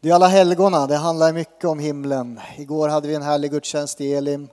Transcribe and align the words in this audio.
Det 0.00 0.10
är 0.10 0.14
alla 0.14 0.28
helgona, 0.28 0.86
det 0.86 0.96
handlar 0.96 1.32
mycket 1.32 1.64
om 1.64 1.78
himlen. 1.78 2.40
Igår 2.56 2.88
hade 2.88 3.08
vi 3.08 3.14
en 3.14 3.22
härlig 3.22 3.50
gudstjänst 3.50 4.00
i 4.00 4.12
Elim. 4.12 4.48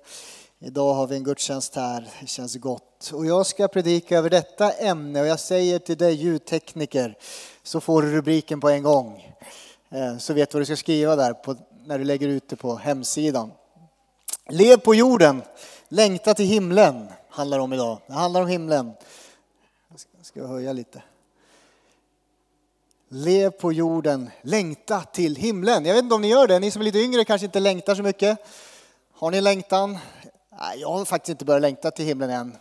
Idag 0.59 0.93
har 0.93 1.07
vi 1.07 1.15
en 1.15 1.23
gudstjänst 1.23 1.75
här, 1.75 2.09
det 2.21 2.27
känns 2.27 2.55
gott. 2.55 3.11
Och 3.13 3.25
jag 3.25 3.45
ska 3.45 3.67
predika 3.67 4.17
över 4.17 4.29
detta 4.29 4.71
ämne 4.71 5.21
och 5.21 5.27
jag 5.27 5.39
säger 5.39 5.79
till 5.79 5.97
dig 5.97 6.13
ljudtekniker 6.13 7.17
så 7.63 7.81
får 7.81 8.01
du 8.01 8.11
rubriken 8.11 8.59
på 8.59 8.69
en 8.69 8.83
gång. 8.83 9.35
Eh, 9.89 10.17
så 10.17 10.33
vet 10.33 10.49
du 10.49 10.55
vad 10.55 10.61
du 10.61 10.65
ska 10.65 10.75
skriva 10.75 11.15
där 11.15 11.33
på, 11.33 11.55
när 11.85 11.97
du 11.97 12.03
lägger 12.03 12.27
ut 12.27 12.49
det 12.49 12.55
på 12.55 12.75
hemsidan. 12.75 13.51
Lev 14.49 14.77
på 14.77 14.95
jorden, 14.95 15.41
längta 15.89 16.33
till 16.33 16.45
himlen 16.47 17.07
handlar 17.29 17.59
om 17.59 17.73
idag. 17.73 17.97
Det 18.07 18.13
handlar 18.13 18.41
om 18.41 18.47
himlen. 18.47 18.91
Jag 19.89 19.99
ska, 19.99 20.09
ska 20.21 20.47
höja 20.47 20.73
lite. 20.73 21.01
Lev 23.15 23.49
på 23.49 23.73
jorden, 23.73 24.29
längta 24.41 25.01
till 25.01 25.35
himlen. 25.35 25.85
Jag 25.85 25.93
vet 25.93 26.03
inte 26.03 26.15
om 26.15 26.21
ni 26.21 26.27
gör 26.27 26.47
det, 26.47 26.59
ni 26.59 26.71
som 26.71 26.81
är 26.81 26.83
lite 26.83 26.99
yngre 26.99 27.25
kanske 27.25 27.45
inte 27.45 27.59
längtar 27.59 27.95
så 27.95 28.03
mycket. 28.03 28.37
Har 29.13 29.31
ni 29.31 29.41
längtan? 29.41 29.97
Nej, 30.59 30.79
jag 30.79 30.87
har 30.87 31.05
faktiskt 31.05 31.29
inte 31.29 31.45
börjat 31.45 31.61
längta 31.61 31.91
till 31.91 32.05
himlen 32.05 32.29
än. 32.29 32.57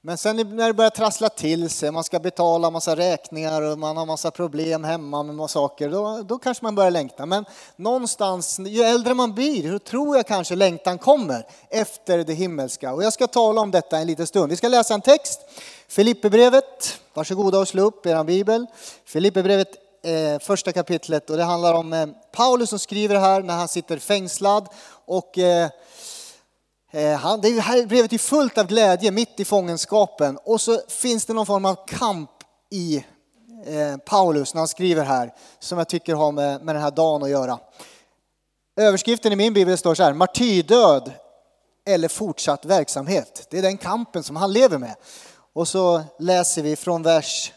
Men 0.00 0.18
sen 0.18 0.36
när 0.36 0.66
det 0.66 0.72
börjar 0.72 0.90
trassla 0.90 1.28
till 1.28 1.70
sig, 1.70 1.90
man 1.90 2.04
ska 2.04 2.20
betala 2.20 2.70
massa 2.70 2.96
räkningar 2.96 3.62
och 3.62 3.78
man 3.78 3.96
har 3.96 4.06
massa 4.06 4.30
problem 4.30 4.84
hemma 4.84 5.22
med 5.22 5.34
massa 5.34 5.52
saker, 5.52 5.90
då, 5.90 6.22
då 6.22 6.38
kanske 6.38 6.64
man 6.64 6.74
börjar 6.74 6.90
längta. 6.90 7.26
Men 7.26 7.44
någonstans, 7.76 8.58
ju 8.58 8.82
äldre 8.82 9.14
man 9.14 9.34
blir, 9.34 9.72
då 9.72 9.78
tror 9.78 10.16
jag 10.16 10.26
kanske 10.26 10.54
längtan 10.54 10.98
kommer 10.98 11.46
efter 11.70 12.18
det 12.18 12.34
himmelska. 12.34 12.94
Och 12.94 13.02
jag 13.02 13.12
ska 13.12 13.26
tala 13.26 13.60
om 13.60 13.70
detta 13.70 13.98
en 13.98 14.06
liten 14.06 14.26
stund. 14.26 14.50
Vi 14.50 14.56
ska 14.56 14.68
läsa 14.68 14.94
en 14.94 15.00
text, 15.00 15.40
Filipperbrevet, 15.88 17.00
varsågoda 17.14 17.58
och 17.58 17.68
slå 17.68 17.82
upp 17.82 18.06
er 18.06 18.24
bibel. 18.24 18.66
Filipperbrevet 19.04 19.83
eh, 20.04 20.38
första 20.38 20.72
kapitlet 20.72 21.30
och 21.30 21.36
det 21.36 21.44
handlar 21.44 21.74
om 21.74 21.92
eh, 21.92 22.06
Paulus 22.32 22.70
som 22.70 22.78
skriver 22.78 23.16
här 23.16 23.42
när 23.42 23.54
han 23.54 23.68
sitter 23.68 23.98
fängslad 23.98 24.68
och 25.06 25.38
eh, 25.38 25.70
eh, 26.92 27.16
han, 27.16 27.40
det 27.40 27.60
här 27.60 27.86
brevet 27.86 28.12
är 28.12 28.18
fullt 28.18 28.58
av 28.58 28.66
glädje 28.66 29.10
mitt 29.10 29.40
i 29.40 29.44
fångenskapen 29.44 30.38
och 30.44 30.60
så 30.60 30.80
finns 30.88 31.26
det 31.26 31.32
någon 31.32 31.46
form 31.46 31.64
av 31.64 31.86
kamp 31.86 32.30
i 32.70 33.04
eh, 33.66 33.96
Paulus 33.96 34.54
när 34.54 34.60
han 34.60 34.68
skriver 34.68 35.04
här 35.04 35.34
som 35.58 35.78
jag 35.78 35.88
tycker 35.88 36.14
har 36.14 36.32
med, 36.32 36.64
med 36.64 36.74
den 36.74 36.82
här 36.82 36.90
dagen 36.90 37.22
att 37.22 37.30
göra. 37.30 37.58
Överskriften 38.76 39.32
i 39.32 39.36
min 39.36 39.52
bibel 39.52 39.78
står 39.78 39.94
så 39.94 40.02
här, 40.02 40.12
martyrdöd 40.12 41.12
eller 41.86 42.08
fortsatt 42.08 42.64
verksamhet. 42.64 43.46
Det 43.50 43.58
är 43.58 43.62
den 43.62 43.76
kampen 43.76 44.22
som 44.22 44.36
han 44.36 44.52
lever 44.52 44.78
med. 44.78 44.94
Och 45.52 45.68
så 45.68 46.02
läser 46.18 46.62
vi 46.62 46.76
från 46.76 47.02
vers 47.02 47.52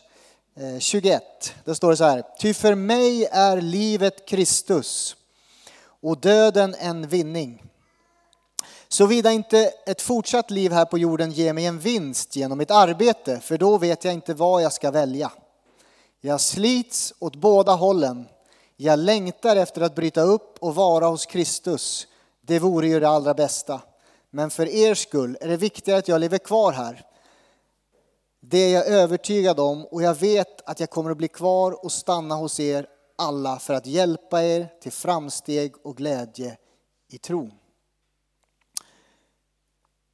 Eh, 0.59 0.79
21. 0.79 1.53
Där 1.63 1.73
står 1.73 1.89
det 1.89 1.97
så 1.97 2.03
här. 2.03 2.23
Ty 2.39 2.53
för 2.53 2.75
mig 2.75 3.25
är 3.25 3.61
livet 3.61 4.27
Kristus 4.27 5.15
och 6.01 6.19
döden 6.19 6.75
en 6.79 7.07
vinning. 7.07 7.63
Såvida 8.87 9.31
inte 9.31 9.71
ett 9.85 10.01
fortsatt 10.01 10.51
liv 10.51 10.71
här 10.71 10.85
på 10.85 10.97
jorden 10.97 11.31
ger 11.31 11.53
mig 11.53 11.65
en 11.65 11.79
vinst 11.79 12.35
genom 12.35 12.57
mitt 12.57 12.71
arbete, 12.71 13.39
för 13.39 13.57
då 13.57 13.77
vet 13.77 14.03
jag 14.03 14.13
inte 14.13 14.33
vad 14.33 14.61
jag 14.61 14.73
ska 14.73 14.91
välja. 14.91 15.31
Jag 16.21 16.41
slits 16.41 17.13
åt 17.19 17.35
båda 17.35 17.71
hållen. 17.71 18.27
Jag 18.77 18.99
längtar 18.99 19.55
efter 19.55 19.81
att 19.81 19.95
bryta 19.95 20.21
upp 20.21 20.57
och 20.59 20.75
vara 20.75 21.07
hos 21.07 21.25
Kristus. 21.25 22.07
Det 22.41 22.59
vore 22.59 22.87
ju 22.87 22.99
det 22.99 23.09
allra 23.09 23.33
bästa. 23.33 23.81
Men 24.29 24.49
för 24.49 24.67
er 24.67 24.95
skull 24.95 25.37
är 25.41 25.47
det 25.47 25.57
viktigare 25.57 25.99
att 25.99 26.07
jag 26.07 26.21
lever 26.21 26.37
kvar 26.37 26.71
här. 26.71 27.05
Det 28.39 28.57
är 28.57 28.73
jag 28.73 28.87
övertygad 28.87 29.59
om 29.59 29.85
och 29.85 30.01
jag 30.01 30.15
vet 30.15 30.61
att 30.69 30.79
jag 30.79 30.89
kommer 30.89 31.11
att 31.11 31.17
bli 31.17 31.27
kvar 31.27 31.85
och 31.85 31.91
stanna 31.91 32.35
hos 32.35 32.59
er 32.59 32.87
alla 33.15 33.59
för 33.59 33.73
att 33.73 33.85
hjälpa 33.85 34.43
er 34.43 34.73
till 34.81 34.91
framsteg 34.91 35.73
och 35.83 35.97
glädje 35.97 36.57
i 37.11 37.17
tron. 37.17 37.51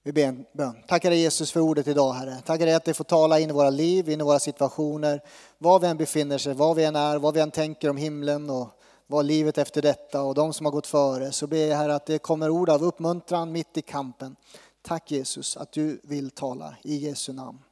Vi 0.04 0.14
ber 0.14 0.26
en 0.26 0.46
bön. 0.54 0.84
Tackar 0.88 1.10
dig 1.10 1.20
Jesus 1.20 1.52
för 1.52 1.60
ordet 1.60 1.88
idag 1.88 2.14
Herre. 2.14 2.38
Tackar 2.46 2.66
dig 2.66 2.76
att 2.76 2.86
det 2.86 2.94
får 2.94 3.04
tala 3.04 3.40
in 3.40 3.50
i 3.50 3.54
våra 3.54 3.70
liv, 3.70 4.10
in 4.10 4.22
i 4.22 4.24
våra 4.24 4.40
situationer. 4.40 5.22
Var 5.58 5.80
vi 5.80 5.88
än 5.88 5.98
befinner 5.98 6.38
sig, 6.38 6.54
var 6.54 6.76
vi 6.76 6.84
än 6.84 6.96
är, 6.96 7.18
vad 7.18 7.34
vi 7.34 7.40
än 7.40 7.52
tänker 7.52 7.90
om 7.90 7.98
himlen 7.98 8.50
och 8.50 8.68
vad 9.08 9.26
livet 9.26 9.58
efter 9.58 9.82
detta 9.82 10.22
och 10.22 10.36
de 10.36 10.54
som 10.54 10.66
har 10.66 10.72
gått 10.72 10.88
före. 10.88 11.32
Så 11.32 11.48
ber 11.48 11.58
jag 11.58 11.78
Herre 11.78 11.96
att 11.96 12.06
det 12.06 12.20
kommer 12.20 12.50
ord 12.50 12.70
av 12.70 12.84
uppmuntran 12.84 13.52
mitt 13.52 13.78
i 13.78 13.82
kampen. 13.82 14.36
Tack 14.82 15.12
Jesus 15.12 15.58
att 15.58 15.72
du 15.72 16.00
vill 16.04 16.32
tala 16.32 16.76
i 16.84 16.96
Jesu 16.96 17.34
namn. 17.34 17.63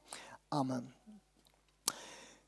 Amen. 0.54 0.88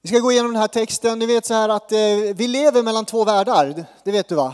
Vi 0.02 0.10
ska 0.10 0.20
gå 0.20 0.32
igenom 0.32 0.52
den 0.52 0.62
här 0.62 0.68
texten. 0.68 1.20
Ni 1.20 1.26
vet 1.26 1.46
så 1.46 1.54
här 1.54 1.70
att 1.70 1.92
eh, 1.92 1.98
vi 2.36 2.48
lever 2.48 2.84
mellan 2.84 3.06
två 3.06 3.24
världar. 3.24 3.86
Det 4.04 4.12
vet 4.12 4.30
du 4.30 4.36
va? 4.36 4.54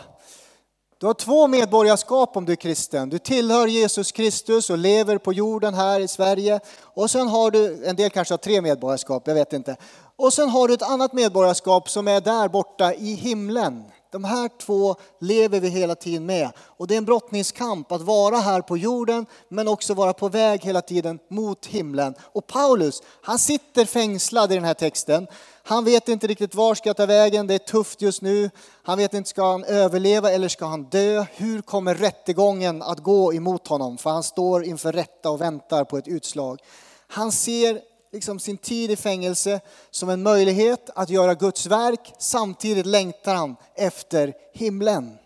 Du 0.97 1.05
har 1.05 1.13
två 1.13 1.47
medborgarskap 1.47 2.37
om 2.37 2.45
du 2.45 2.51
är 2.51 2.55
kristen. 2.55 3.09
Du 3.09 3.19
tillhör 3.19 3.67
Jesus 3.67 4.11
Kristus 4.11 4.69
och 4.69 4.77
lever 4.77 5.17
på 5.17 5.33
jorden 5.33 5.73
här 5.73 5.99
i 5.99 6.07
Sverige. 6.07 6.59
Och 6.81 7.11
sen 7.11 7.27
har 7.27 7.51
du, 7.51 7.85
en 7.85 7.95
del 7.95 8.09
kanske 8.09 8.33
har 8.33 8.37
tre 8.37 8.61
medborgarskap, 8.61 9.27
jag 9.27 9.35
vet 9.35 9.53
inte. 9.53 9.77
Och 10.15 10.33
sen 10.33 10.49
har 10.49 10.67
du 10.67 10.73
ett 10.73 10.81
annat 10.81 11.13
medborgarskap 11.13 11.89
som 11.89 12.07
är 12.07 12.21
där 12.21 12.47
borta 12.47 12.93
i 12.93 13.13
himlen. 13.13 13.83
De 14.11 14.23
här 14.23 14.49
två 14.61 14.95
lever 15.19 15.59
vi 15.59 15.69
hela 15.69 15.95
tiden 15.95 16.25
med. 16.25 16.51
Och 16.57 16.87
det 16.87 16.93
är 16.93 16.97
en 16.97 17.05
brottningskamp 17.05 17.91
att 17.91 18.01
vara 18.01 18.37
här 18.37 18.61
på 18.61 18.77
jorden 18.77 19.25
men 19.49 19.67
också 19.67 19.93
vara 19.93 20.13
på 20.13 20.29
väg 20.29 20.63
hela 20.63 20.81
tiden 20.81 21.19
mot 21.29 21.65
himlen. 21.65 22.15
Och 22.21 22.47
Paulus, 22.47 23.01
han 23.21 23.39
sitter 23.39 23.85
fängslad 23.85 24.51
i 24.51 24.55
den 24.55 24.63
här 24.63 24.73
texten. 24.73 25.27
Han 25.63 25.85
vet 25.85 26.09
inte 26.09 26.27
riktigt 26.27 26.55
var 26.55 26.75
ska 26.75 26.89
jag 26.89 26.97
ta 26.97 27.05
vägen, 27.05 27.47
det 27.47 27.53
är 27.53 27.59
tufft 27.59 28.01
just 28.01 28.21
nu. 28.21 28.49
Han 28.83 28.97
vet 28.97 29.13
inte, 29.13 29.29
ska 29.29 29.51
han 29.51 29.63
överleva 29.63 30.31
eller 30.31 30.47
ska 30.47 30.65
han 30.65 30.83
dö? 30.83 31.25
Hur 31.33 31.61
kommer 31.61 31.95
rättegången 31.95 32.81
att 32.81 32.99
gå 32.99 33.33
emot 33.33 33.67
honom? 33.67 33.97
För 33.97 34.09
han 34.09 34.23
står 34.23 34.63
inför 34.63 34.91
rätta 34.91 35.29
och 35.29 35.41
väntar 35.41 35.83
på 35.83 35.97
ett 35.97 36.07
utslag. 36.07 36.59
Han 37.07 37.31
ser 37.31 37.81
liksom 38.11 38.39
sin 38.39 38.57
tid 38.57 38.91
i 38.91 38.95
fängelse 38.95 39.61
som 39.91 40.09
en 40.09 40.23
möjlighet 40.23 40.89
att 40.95 41.09
göra 41.09 41.35
Guds 41.35 41.65
verk. 41.65 42.13
Samtidigt 42.19 42.85
längtar 42.85 43.35
han 43.35 43.55
efter 43.75 44.33
himlen. 44.53 45.17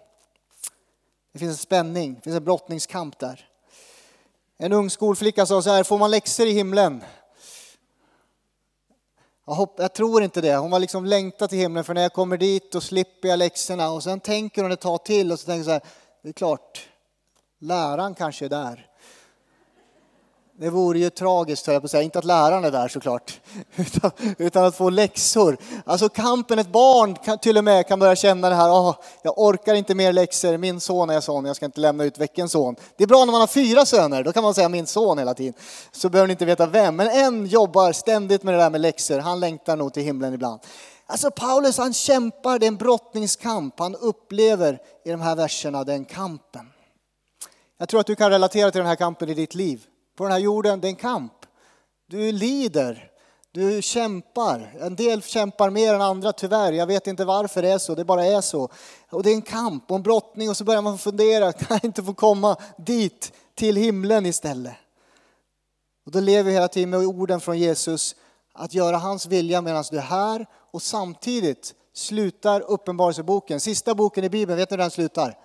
Det 1.33 1.39
finns 1.39 1.51
en 1.51 1.57
spänning, 1.57 2.13
det 2.13 2.21
finns 2.21 2.35
en 2.35 2.43
brottningskamp 2.43 3.19
där. 3.19 3.49
En 4.57 4.73
ung 4.73 4.89
skolflicka 4.89 5.45
sa 5.45 5.61
så 5.61 5.69
här, 5.69 5.83
får 5.83 5.97
man 5.97 6.11
läxor 6.11 6.47
i 6.47 6.51
himlen? 6.51 7.03
Jag, 9.45 9.53
hopp, 9.53 9.75
jag 9.77 9.93
tror 9.93 10.23
inte 10.23 10.41
det. 10.41 10.55
Hon 10.55 10.71
var 10.71 10.79
liksom 10.79 11.05
längtat 11.05 11.49
till 11.49 11.59
himlen 11.59 11.83
för 11.83 11.93
när 11.93 12.01
jag 12.01 12.13
kommer 12.13 12.37
dit 12.37 12.71
då 12.71 12.81
slipper 12.81 13.27
jag 13.27 13.39
läxorna. 13.39 13.91
Och 13.91 14.03
sen 14.03 14.19
tänker 14.19 14.61
hon 14.61 14.71
ett 14.71 14.81
tag 14.81 15.05
till 15.05 15.31
och 15.31 15.39
så 15.39 15.45
tänker 15.45 15.63
så 15.63 15.71
här, 15.71 15.81
det 16.21 16.29
är 16.29 16.33
klart, 16.33 16.87
läraren 17.59 18.15
kanske 18.15 18.45
är 18.45 18.49
där. 18.49 18.89
Det 20.59 20.69
vore 20.69 20.99
ju 20.99 21.09
tragiskt, 21.09 21.67
höll 21.67 21.73
jag 21.73 21.81
på 21.81 21.85
att 21.85 21.91
säga. 21.91 22.03
Inte 22.03 22.19
att 22.19 22.25
läraren 22.25 22.65
är 22.65 22.71
där 22.71 22.87
såklart, 22.87 23.39
utan, 23.75 24.11
utan 24.37 24.65
att 24.65 24.75
få 24.75 24.89
läxor. 24.89 25.57
Alltså 25.85 26.09
kampen, 26.09 26.59
ett 26.59 26.71
barn 26.71 27.15
kan, 27.15 27.37
till 27.37 27.57
och 27.57 27.63
med 27.63 27.87
kan 27.87 27.99
börja 27.99 28.15
känna 28.15 28.49
det 28.49 28.55
här, 28.55 28.69
oh, 28.69 28.95
jag 29.21 29.39
orkar 29.39 29.73
inte 29.73 29.95
mer 29.95 30.13
läxor, 30.13 30.57
min 30.57 30.79
son 30.79 31.09
är 31.09 31.19
sån, 31.19 31.45
jag 31.45 31.55
ska 31.55 31.65
inte 31.65 31.79
lämna 31.79 32.03
ut 32.03 32.17
veckans 32.17 32.51
son. 32.51 32.75
Det 32.97 33.03
är 33.03 33.07
bra 33.07 33.25
när 33.25 33.31
man 33.31 33.41
har 33.41 33.47
fyra 33.47 33.85
söner, 33.85 34.23
då 34.23 34.31
kan 34.31 34.43
man 34.43 34.53
säga 34.53 34.69
min 34.69 34.85
son 34.85 35.17
hela 35.17 35.33
tiden. 35.33 35.53
Så 35.91 36.09
behöver 36.09 36.27
ni 36.27 36.31
inte 36.31 36.45
veta 36.45 36.65
vem, 36.67 36.95
men 36.95 37.07
en 37.07 37.45
jobbar 37.45 37.91
ständigt 37.91 38.43
med 38.43 38.53
det 38.53 38.57
där 38.57 38.69
med 38.69 38.81
läxor, 38.81 39.19
han 39.19 39.39
längtar 39.39 39.75
nog 39.75 39.93
till 39.93 40.03
himlen 40.03 40.33
ibland. 40.33 40.59
Alltså 41.07 41.31
Paulus 41.31 41.77
han 41.77 41.93
kämpar, 41.93 42.59
det 42.59 42.65
är 42.65 42.67
en 42.67 42.77
brottningskamp, 42.77 43.79
han 43.79 43.95
upplever 43.95 44.79
i 45.05 45.11
de 45.11 45.21
här 45.21 45.35
verserna 45.35 45.83
den 45.83 46.05
kampen. 46.05 46.65
Jag 47.77 47.89
tror 47.89 47.99
att 47.99 48.07
du 48.07 48.15
kan 48.15 48.29
relatera 48.29 48.71
till 48.71 48.79
den 48.79 48.87
här 48.87 48.95
kampen 48.95 49.29
i 49.29 49.33
ditt 49.33 49.55
liv 49.55 49.85
på 50.15 50.23
den 50.23 50.31
här 50.31 50.39
jorden, 50.39 50.81
det 50.81 50.87
är 50.87 50.89
en 50.89 50.95
kamp. 50.95 51.33
Du 52.07 52.31
lider, 52.31 53.11
du 53.51 53.81
kämpar. 53.81 54.75
En 54.79 54.95
del 54.95 55.21
kämpar 55.21 55.69
mer 55.69 55.93
än 55.93 56.01
andra 56.01 56.33
tyvärr. 56.33 56.71
Jag 56.71 56.87
vet 56.87 57.07
inte 57.07 57.25
varför 57.25 57.61
det 57.61 57.69
är 57.69 57.77
så, 57.77 57.95
det 57.95 58.05
bara 58.05 58.25
är 58.25 58.41
så. 58.41 58.69
Och 59.09 59.23
det 59.23 59.29
är 59.29 59.35
en 59.35 59.41
kamp 59.41 59.91
och 59.91 59.95
en 59.95 60.03
brottning 60.03 60.49
och 60.49 60.57
så 60.57 60.63
börjar 60.63 60.81
man 60.81 60.97
fundera, 60.97 61.53
kan 61.53 61.67
jag 61.69 61.85
inte 61.85 62.03
få 62.03 62.13
komma 62.13 62.55
dit 62.77 63.33
till 63.55 63.75
himlen 63.75 64.25
istället? 64.25 64.75
Och 66.05 66.11
då 66.11 66.19
lever 66.19 66.43
vi 66.43 66.51
hela 66.51 66.67
tiden 66.67 66.89
med 66.89 66.99
orden 66.99 67.39
från 67.39 67.59
Jesus, 67.59 68.15
att 68.53 68.73
göra 68.73 68.97
hans 68.97 69.25
vilja 69.25 69.61
medan 69.61 69.83
du 69.91 69.97
är 69.97 70.01
här 70.01 70.45
och 70.71 70.81
samtidigt 70.81 71.75
slutar 71.93 72.61
Uppenbarelseboken, 72.61 73.59
sista 73.59 73.95
boken 73.95 74.23
i 74.23 74.29
Bibeln, 74.29 74.57
vet 74.57 74.69
ni 74.69 74.73
hur 74.73 74.81
den 74.81 74.91
slutar? 74.91 75.37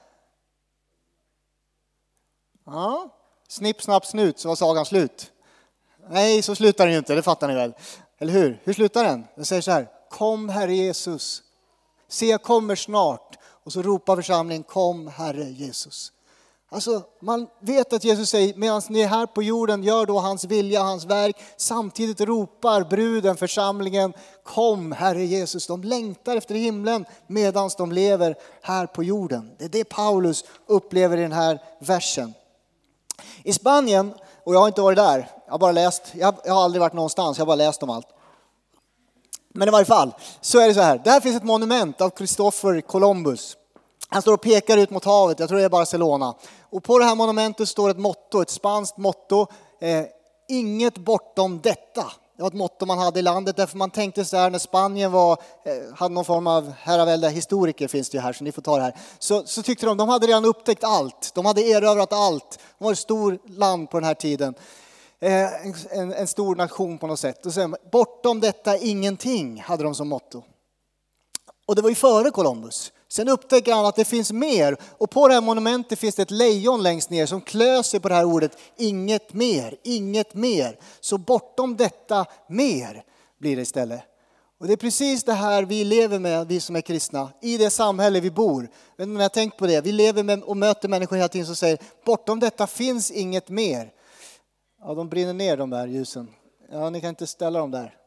Ja, 2.66 3.17
Snipp, 3.48 3.82
snapp, 3.82 4.06
snut 4.06 4.38
så 4.38 4.48
var 4.48 4.56
sagan 4.56 4.84
slut. 4.84 5.32
Nej, 6.10 6.42
så 6.42 6.54
slutar 6.54 6.84
den 6.84 6.92
ju 6.92 6.98
inte, 6.98 7.14
det 7.14 7.22
fattar 7.22 7.48
ni 7.48 7.54
väl? 7.54 7.74
Eller 8.18 8.32
hur? 8.32 8.60
Hur 8.64 8.72
slutar 8.72 9.04
den? 9.04 9.24
Den 9.34 9.44
säger 9.44 9.62
så 9.62 9.70
här, 9.70 9.88
kom 10.10 10.48
Herre 10.48 10.74
Jesus. 10.74 11.42
Se, 12.08 12.26
jag 12.26 12.42
kommer 12.42 12.74
snart. 12.74 13.38
Och 13.64 13.72
så 13.72 13.82
ropar 13.82 14.16
församlingen, 14.16 14.62
kom 14.62 15.06
Herre 15.06 15.44
Jesus. 15.44 16.12
Alltså, 16.70 17.02
man 17.20 17.46
vet 17.60 17.92
att 17.92 18.04
Jesus 18.04 18.30
säger, 18.30 18.54
medan 18.54 18.82
ni 18.88 19.00
är 19.00 19.08
här 19.08 19.26
på 19.26 19.42
jorden, 19.42 19.82
gör 19.82 20.06
då 20.06 20.18
hans 20.18 20.44
vilja, 20.44 20.82
hans 20.82 21.04
verk. 21.04 21.36
Samtidigt 21.56 22.20
ropar 22.20 22.84
bruden, 22.84 23.36
församlingen, 23.36 24.12
kom 24.42 24.92
Herre 24.92 25.24
Jesus. 25.24 25.66
De 25.66 25.82
längtar 25.82 26.36
efter 26.36 26.54
himlen 26.54 27.04
medan 27.26 27.70
de 27.78 27.92
lever 27.92 28.34
här 28.62 28.86
på 28.86 29.04
jorden. 29.04 29.50
Det 29.58 29.64
är 29.64 29.68
det 29.68 29.84
Paulus 29.84 30.44
upplever 30.66 31.16
i 31.16 31.22
den 31.22 31.32
här 31.32 31.62
versen. 31.80 32.34
I 33.42 33.52
Spanien, 33.52 34.14
och 34.44 34.54
jag 34.54 34.60
har 34.60 34.66
inte 34.66 34.82
varit 34.82 34.98
där, 34.98 35.28
jag 35.46 35.52
har 35.52 35.58
bara 35.58 35.72
läst, 35.72 36.02
jag 36.14 36.34
har 36.46 36.64
aldrig 36.64 36.80
varit 36.80 36.92
någonstans, 36.92 37.38
jag 37.38 37.42
har 37.42 37.46
bara 37.46 37.56
läst 37.56 37.82
om 37.82 37.90
allt. 37.90 38.08
Men 39.54 39.68
i 39.68 39.70
varje 39.70 39.84
fall, 39.84 40.14
så 40.40 40.60
är 40.60 40.68
det 40.68 40.74
så 40.74 40.80
här, 40.80 41.00
där 41.04 41.20
finns 41.20 41.36
ett 41.36 41.44
monument 41.44 42.00
av 42.00 42.10
Christopher 42.16 42.80
Columbus. 42.80 43.56
Han 44.08 44.22
står 44.22 44.32
och 44.32 44.42
pekar 44.42 44.76
ut 44.76 44.90
mot 44.90 45.04
havet, 45.04 45.40
jag 45.40 45.48
tror 45.48 45.58
det 45.58 45.64
är 45.64 45.68
Barcelona. 45.68 46.34
Och 46.70 46.84
på 46.84 46.98
det 46.98 47.04
här 47.04 47.14
monumentet 47.14 47.68
står 47.68 47.90
ett 47.90 47.98
motto, 47.98 48.42
ett 48.42 48.50
spanskt 48.50 48.96
motto. 48.96 49.46
Eh, 49.80 50.04
Inget 50.50 50.98
bortom 50.98 51.60
detta. 51.62 52.12
Det 52.38 52.42
var 52.42 52.48
ett 52.48 52.54
motto 52.54 52.86
man 52.86 52.98
hade 52.98 53.18
i 53.18 53.22
landet 53.22 53.56
därför 53.56 53.78
man 53.78 53.90
tänkte 53.90 54.24
så 54.24 54.36
här 54.36 54.50
när 54.50 54.58
Spanien 54.58 55.12
var, 55.12 55.32
eh, 55.64 55.94
hade 55.94 56.14
någon 56.14 56.24
form 56.24 56.46
av 56.46 56.72
herravälde, 56.78 57.30
historiker 57.30 57.88
finns 57.88 58.10
det 58.10 58.16
ju 58.16 58.22
här 58.22 58.32
så 58.32 58.44
ni 58.44 58.52
får 58.52 58.62
ta 58.62 58.76
det 58.76 58.82
här. 58.82 58.94
Så, 59.18 59.42
så 59.46 59.62
tyckte 59.62 59.86
de, 59.86 59.96
de 59.96 60.08
hade 60.08 60.26
redan 60.26 60.44
upptäckt 60.44 60.84
allt, 60.84 61.30
de 61.34 61.46
hade 61.46 61.62
erövrat 61.62 62.12
allt. 62.12 62.58
De 62.78 62.84
var 62.84 62.92
ett 62.92 62.98
stort 62.98 63.48
land 63.48 63.90
på 63.90 63.96
den 63.96 64.04
här 64.04 64.14
tiden. 64.14 64.54
Eh, 65.20 65.66
en, 65.66 65.74
en, 65.90 66.12
en, 66.12 66.26
stor 66.26 66.56
nation 66.56 66.98
på 66.98 67.06
något 67.06 67.20
sätt. 67.20 67.46
Och 67.46 67.54
sen, 67.54 67.76
bortom 67.92 68.40
detta 68.40 68.76
ingenting 68.76 69.60
hade 69.60 69.82
de 69.82 69.94
som 69.94 70.08
motto. 70.08 70.42
Och 71.66 71.76
det 71.76 71.82
var 71.82 71.88
ju 71.88 71.94
före 71.94 72.30
Columbus. 72.30 72.92
Sen 73.08 73.28
upptäcker 73.28 73.74
han 73.74 73.86
att 73.86 73.96
det 73.96 74.04
finns 74.04 74.32
mer. 74.32 74.76
Och 74.98 75.10
på 75.10 75.28
det 75.28 75.34
här 75.34 75.40
monumentet 75.40 75.98
finns 75.98 76.14
det 76.14 76.22
ett 76.22 76.30
lejon 76.30 76.82
längst 76.82 77.10
ner 77.10 77.26
som 77.26 77.40
klöser 77.40 77.98
på 78.00 78.08
det 78.08 78.14
här 78.14 78.24
ordet 78.24 78.58
inget 78.76 79.32
mer, 79.32 79.76
inget 79.82 80.34
mer. 80.34 80.78
Så 81.00 81.18
bortom 81.18 81.76
detta 81.76 82.26
mer 82.48 83.04
blir 83.38 83.56
det 83.56 83.62
istället. 83.62 84.02
Och 84.60 84.66
det 84.66 84.72
är 84.72 84.76
precis 84.76 85.24
det 85.24 85.32
här 85.32 85.62
vi 85.62 85.84
lever 85.84 86.18
med, 86.18 86.46
vi 86.46 86.60
som 86.60 86.76
är 86.76 86.80
kristna, 86.80 87.32
i 87.42 87.56
det 87.56 87.70
samhälle 87.70 88.20
vi 88.20 88.30
bor. 88.30 88.62
Jag 88.62 88.68
vet 88.96 89.02
inte 89.02 89.12
om 89.12 89.14
ni 89.14 89.22
har 89.22 89.28
tänkt 89.28 89.56
på 89.58 89.66
det. 89.66 89.80
Vi 89.80 89.92
lever 89.92 90.22
med 90.22 90.42
och 90.42 90.56
möter 90.56 90.88
människor 90.88 91.16
hela 91.16 91.28
tiden 91.28 91.46
som 91.46 91.56
säger 91.56 91.78
bortom 92.04 92.40
detta 92.40 92.66
finns 92.66 93.10
inget 93.10 93.48
mer. 93.48 93.92
Ja, 94.80 94.94
de 94.94 95.08
brinner 95.08 95.32
ner 95.32 95.56
de 95.56 95.70
där 95.70 95.86
ljusen. 95.86 96.34
Ja, 96.70 96.90
ni 96.90 97.00
kan 97.00 97.08
inte 97.08 97.26
ställa 97.26 97.58
dem 97.58 97.70
där. 97.70 97.96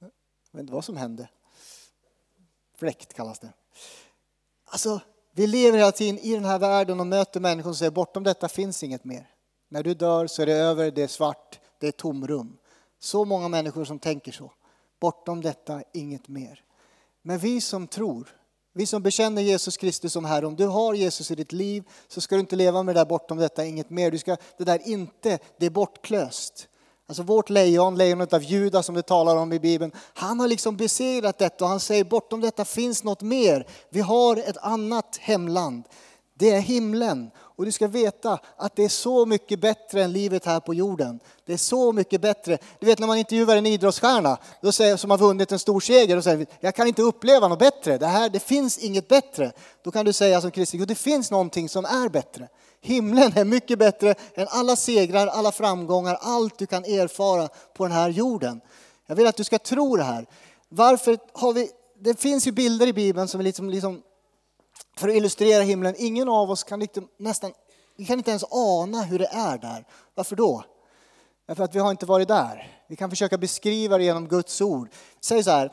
Jag 0.00 0.58
vet 0.58 0.60
inte 0.60 0.72
vad 0.72 0.84
som 0.84 0.96
hände. 0.96 1.28
Fläkt 2.78 3.14
kallas 3.14 3.38
det. 3.38 3.52
Alltså, 4.64 5.00
vi 5.34 5.46
lever 5.46 5.78
hela 5.78 5.92
tiden 5.92 6.18
i 6.18 6.34
den 6.34 6.44
här 6.44 6.58
världen 6.58 7.00
och 7.00 7.06
möter 7.06 7.40
människor 7.40 7.70
som 7.70 7.76
säger 7.76 7.90
bortom 7.90 8.22
detta 8.22 8.48
finns 8.48 8.82
inget 8.82 9.04
mer. 9.04 9.28
När 9.68 9.82
du 9.82 9.94
dör 9.94 10.26
så 10.26 10.42
är 10.42 10.46
det 10.46 10.52
över, 10.52 10.90
det 10.90 11.02
är 11.02 11.08
svart, 11.08 11.60
det 11.80 11.86
är 11.86 11.92
tomrum. 11.92 12.58
Så 12.98 13.24
många 13.24 13.48
människor 13.48 13.84
som 13.84 13.98
tänker 13.98 14.32
så. 14.32 14.52
Bortom 15.00 15.40
detta 15.40 15.82
inget 15.92 16.28
mer. 16.28 16.64
Men 17.22 17.38
vi 17.38 17.60
som 17.60 17.86
tror, 17.86 18.36
vi 18.74 18.86
som 18.86 19.02
bekänner 19.02 19.42
Jesus 19.42 19.76
Kristus 19.76 20.12
som 20.12 20.24
Herre, 20.24 20.46
om 20.46 20.56
du 20.56 20.66
har 20.66 20.94
Jesus 20.94 21.30
i 21.30 21.34
ditt 21.34 21.52
liv 21.52 21.84
så 22.08 22.20
ska 22.20 22.34
du 22.34 22.40
inte 22.40 22.56
leva 22.56 22.82
med 22.82 22.94
det 22.94 23.00
där 23.00 23.06
bortom 23.06 23.38
detta 23.38 23.64
inget 23.64 23.90
mer. 23.90 24.10
Du 24.10 24.18
ska, 24.18 24.36
det 24.56 24.64
där 24.64 24.88
inte, 24.88 25.38
det 25.58 25.66
är 25.66 25.70
bortklöst. 25.70 26.68
Alltså 27.12 27.22
vårt 27.22 27.50
lejon, 27.50 27.96
lejonet 27.96 28.32
av 28.32 28.42
Juda 28.42 28.82
som 28.82 28.94
det 28.94 29.02
talar 29.02 29.36
om 29.36 29.52
i 29.52 29.58
Bibeln, 29.58 29.92
han 30.14 30.40
har 30.40 30.48
liksom 30.48 30.76
besegrat 30.76 31.38
detta 31.38 31.64
och 31.64 31.70
han 31.70 31.80
säger 31.80 32.04
bortom 32.04 32.40
detta 32.40 32.64
finns 32.64 33.04
något 33.04 33.22
mer. 33.22 33.66
Vi 33.90 34.00
har 34.00 34.36
ett 34.36 34.56
annat 34.56 35.18
hemland. 35.20 35.84
Det 36.34 36.50
är 36.50 36.60
himlen. 36.60 37.30
Och 37.36 37.64
du 37.64 37.72
ska 37.72 37.88
veta 37.88 38.38
att 38.56 38.76
det 38.76 38.84
är 38.84 38.88
så 38.88 39.26
mycket 39.26 39.60
bättre 39.60 40.02
än 40.02 40.12
livet 40.12 40.44
här 40.44 40.60
på 40.60 40.74
jorden. 40.74 41.20
Det 41.46 41.52
är 41.52 41.56
så 41.56 41.92
mycket 41.92 42.20
bättre. 42.20 42.58
Du 42.80 42.86
vet 42.86 42.98
när 42.98 43.06
man 43.06 43.18
intervjuar 43.18 43.56
en 43.56 43.66
idrottsstjärna 43.66 44.38
då 44.62 44.72
säger, 44.72 44.96
som 44.96 45.10
har 45.10 45.18
vunnit 45.18 45.52
en 45.52 45.58
stor 45.58 45.80
seger 45.80 46.16
och 46.16 46.24
säger 46.24 46.46
jag 46.60 46.74
kan 46.74 46.86
inte 46.86 47.02
uppleva 47.02 47.48
något 47.48 47.58
bättre. 47.58 47.98
Det, 47.98 48.06
här, 48.06 48.28
det 48.28 48.40
finns 48.40 48.78
inget 48.78 49.08
bättre. 49.08 49.52
Då 49.82 49.90
kan 49.90 50.06
du 50.06 50.12
säga 50.12 50.40
som 50.40 50.50
kristen, 50.50 50.80
jo 50.80 50.86
det 50.86 50.94
finns 50.94 51.30
någonting 51.30 51.68
som 51.68 51.84
är 51.84 52.08
bättre. 52.08 52.48
Himlen 52.84 53.32
är 53.36 53.44
mycket 53.44 53.78
bättre 53.78 54.14
än 54.34 54.46
alla 54.50 54.76
segrar, 54.76 55.26
alla 55.26 55.52
framgångar, 55.52 56.18
allt 56.20 56.58
du 56.58 56.66
kan 56.66 56.84
erfara 56.84 57.48
på 57.74 57.84
den 57.84 57.92
här 57.92 58.08
jorden. 58.08 58.60
Jag 59.06 59.16
vill 59.16 59.26
att 59.26 59.36
du 59.36 59.44
ska 59.44 59.58
tro 59.58 59.96
det 59.96 60.02
här. 60.02 60.26
Varför 60.68 61.18
har 61.32 61.52
vi, 61.52 61.70
det 61.98 62.20
finns 62.20 62.46
ju 62.46 62.52
bilder 62.52 62.86
i 62.86 62.92
Bibeln 62.92 63.28
som 63.28 63.40
är 63.40 63.44
liksom, 63.44 63.70
liksom 63.70 64.02
för 64.96 65.08
att 65.08 65.14
illustrera 65.14 65.62
himlen. 65.62 65.94
Ingen 65.98 66.28
av 66.28 66.50
oss 66.50 66.64
kan 66.64 66.80
liksom 66.80 67.08
nästan, 67.18 67.52
vi 67.96 68.04
kan 68.04 68.18
inte 68.18 68.30
ens 68.30 68.44
ana 68.50 69.02
hur 69.02 69.18
det 69.18 69.28
är 69.32 69.58
där. 69.58 69.86
Varför 70.14 70.36
då? 70.36 70.64
Därför 71.46 71.64
att 71.64 71.74
vi 71.74 71.78
har 71.78 71.90
inte 71.90 72.06
varit 72.06 72.28
där. 72.28 72.80
Vi 72.88 72.96
kan 72.96 73.10
försöka 73.10 73.38
beskriva 73.38 73.98
det 73.98 74.04
genom 74.04 74.28
Guds 74.28 74.60
ord. 74.60 74.88
Säg 75.20 75.44
så 75.44 75.50
här, 75.50 75.72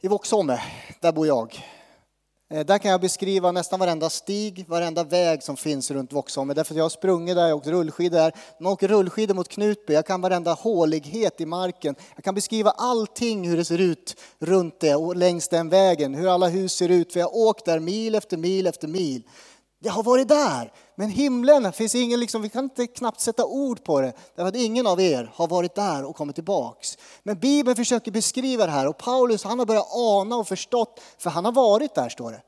i 0.00 0.08
Våxholme, 0.08 0.60
där 1.00 1.12
bor 1.12 1.26
jag. 1.26 1.62
Eh, 2.50 2.66
där 2.66 2.78
kan 2.78 2.90
jag 2.90 3.00
beskriva 3.00 3.52
nästan 3.52 3.80
varenda 3.80 4.10
stig, 4.10 4.64
varenda 4.68 5.04
väg 5.04 5.42
som 5.42 5.56
finns 5.56 5.90
runt 5.90 6.12
Vaxholm. 6.12 6.48
Därför 6.48 6.74
att 6.74 6.76
jag 6.76 6.84
har 6.84 6.90
sprungit 6.90 7.36
där, 7.36 7.42
jag 7.42 7.48
har 7.48 7.56
åkt 7.56 7.66
rullskidor 7.66 8.18
där. 8.18 8.32
Man 8.60 8.72
åker 8.72 8.88
rullskidor 8.88 9.34
mot 9.34 9.48
Knutby, 9.48 9.94
jag 9.94 10.06
kan 10.06 10.20
varenda 10.20 10.52
hålighet 10.52 11.40
i 11.40 11.46
marken. 11.46 11.94
Jag 12.14 12.24
kan 12.24 12.34
beskriva 12.34 12.70
allting 12.70 13.48
hur 13.48 13.56
det 13.56 13.64
ser 13.64 13.80
ut 13.80 14.20
runt 14.38 14.80
det 14.80 14.94
och 14.94 15.16
längs 15.16 15.48
den 15.48 15.68
vägen, 15.68 16.14
hur 16.14 16.28
alla 16.28 16.48
hus 16.48 16.72
ser 16.72 16.88
ut. 16.88 17.12
För 17.12 17.20
jag 17.20 17.26
har 17.26 17.36
åkt 17.36 17.64
där 17.64 17.80
mil 17.80 18.14
efter 18.14 18.36
mil 18.36 18.66
efter 18.66 18.88
mil. 18.88 19.22
Jag 19.78 19.92
har 19.92 20.02
varit 20.02 20.28
där, 20.28 20.72
men 20.98 21.10
himlen 21.10 21.72
finns 21.72 21.94
ingen, 21.94 22.20
liksom, 22.20 22.42
vi 22.42 22.48
kan 22.48 22.64
inte 22.64 22.86
knappt 22.86 23.20
sätta 23.20 23.44
ord 23.44 23.84
på 23.84 24.00
det. 24.00 24.12
Därför 24.34 24.48
att 24.48 24.56
ingen 24.56 24.86
av 24.86 25.00
er 25.00 25.30
har 25.34 25.48
varit 25.48 25.74
där 25.74 26.04
och 26.04 26.16
kommit 26.16 26.34
tillbaks. 26.34 26.98
Men 27.22 27.38
Bibeln 27.38 27.76
försöker 27.76 28.10
beskriva 28.10 28.66
det 28.66 28.72
här 28.72 28.88
och 28.88 28.98
Paulus 28.98 29.44
han 29.44 29.58
har 29.58 29.66
börjat 29.66 29.88
ana 29.92 30.36
och 30.36 30.48
förstått, 30.48 31.00
för 31.18 31.30
han 31.30 31.44
har 31.44 31.52
varit 31.52 31.94
där 31.94 32.08
står 32.08 32.30
det. 32.30 32.42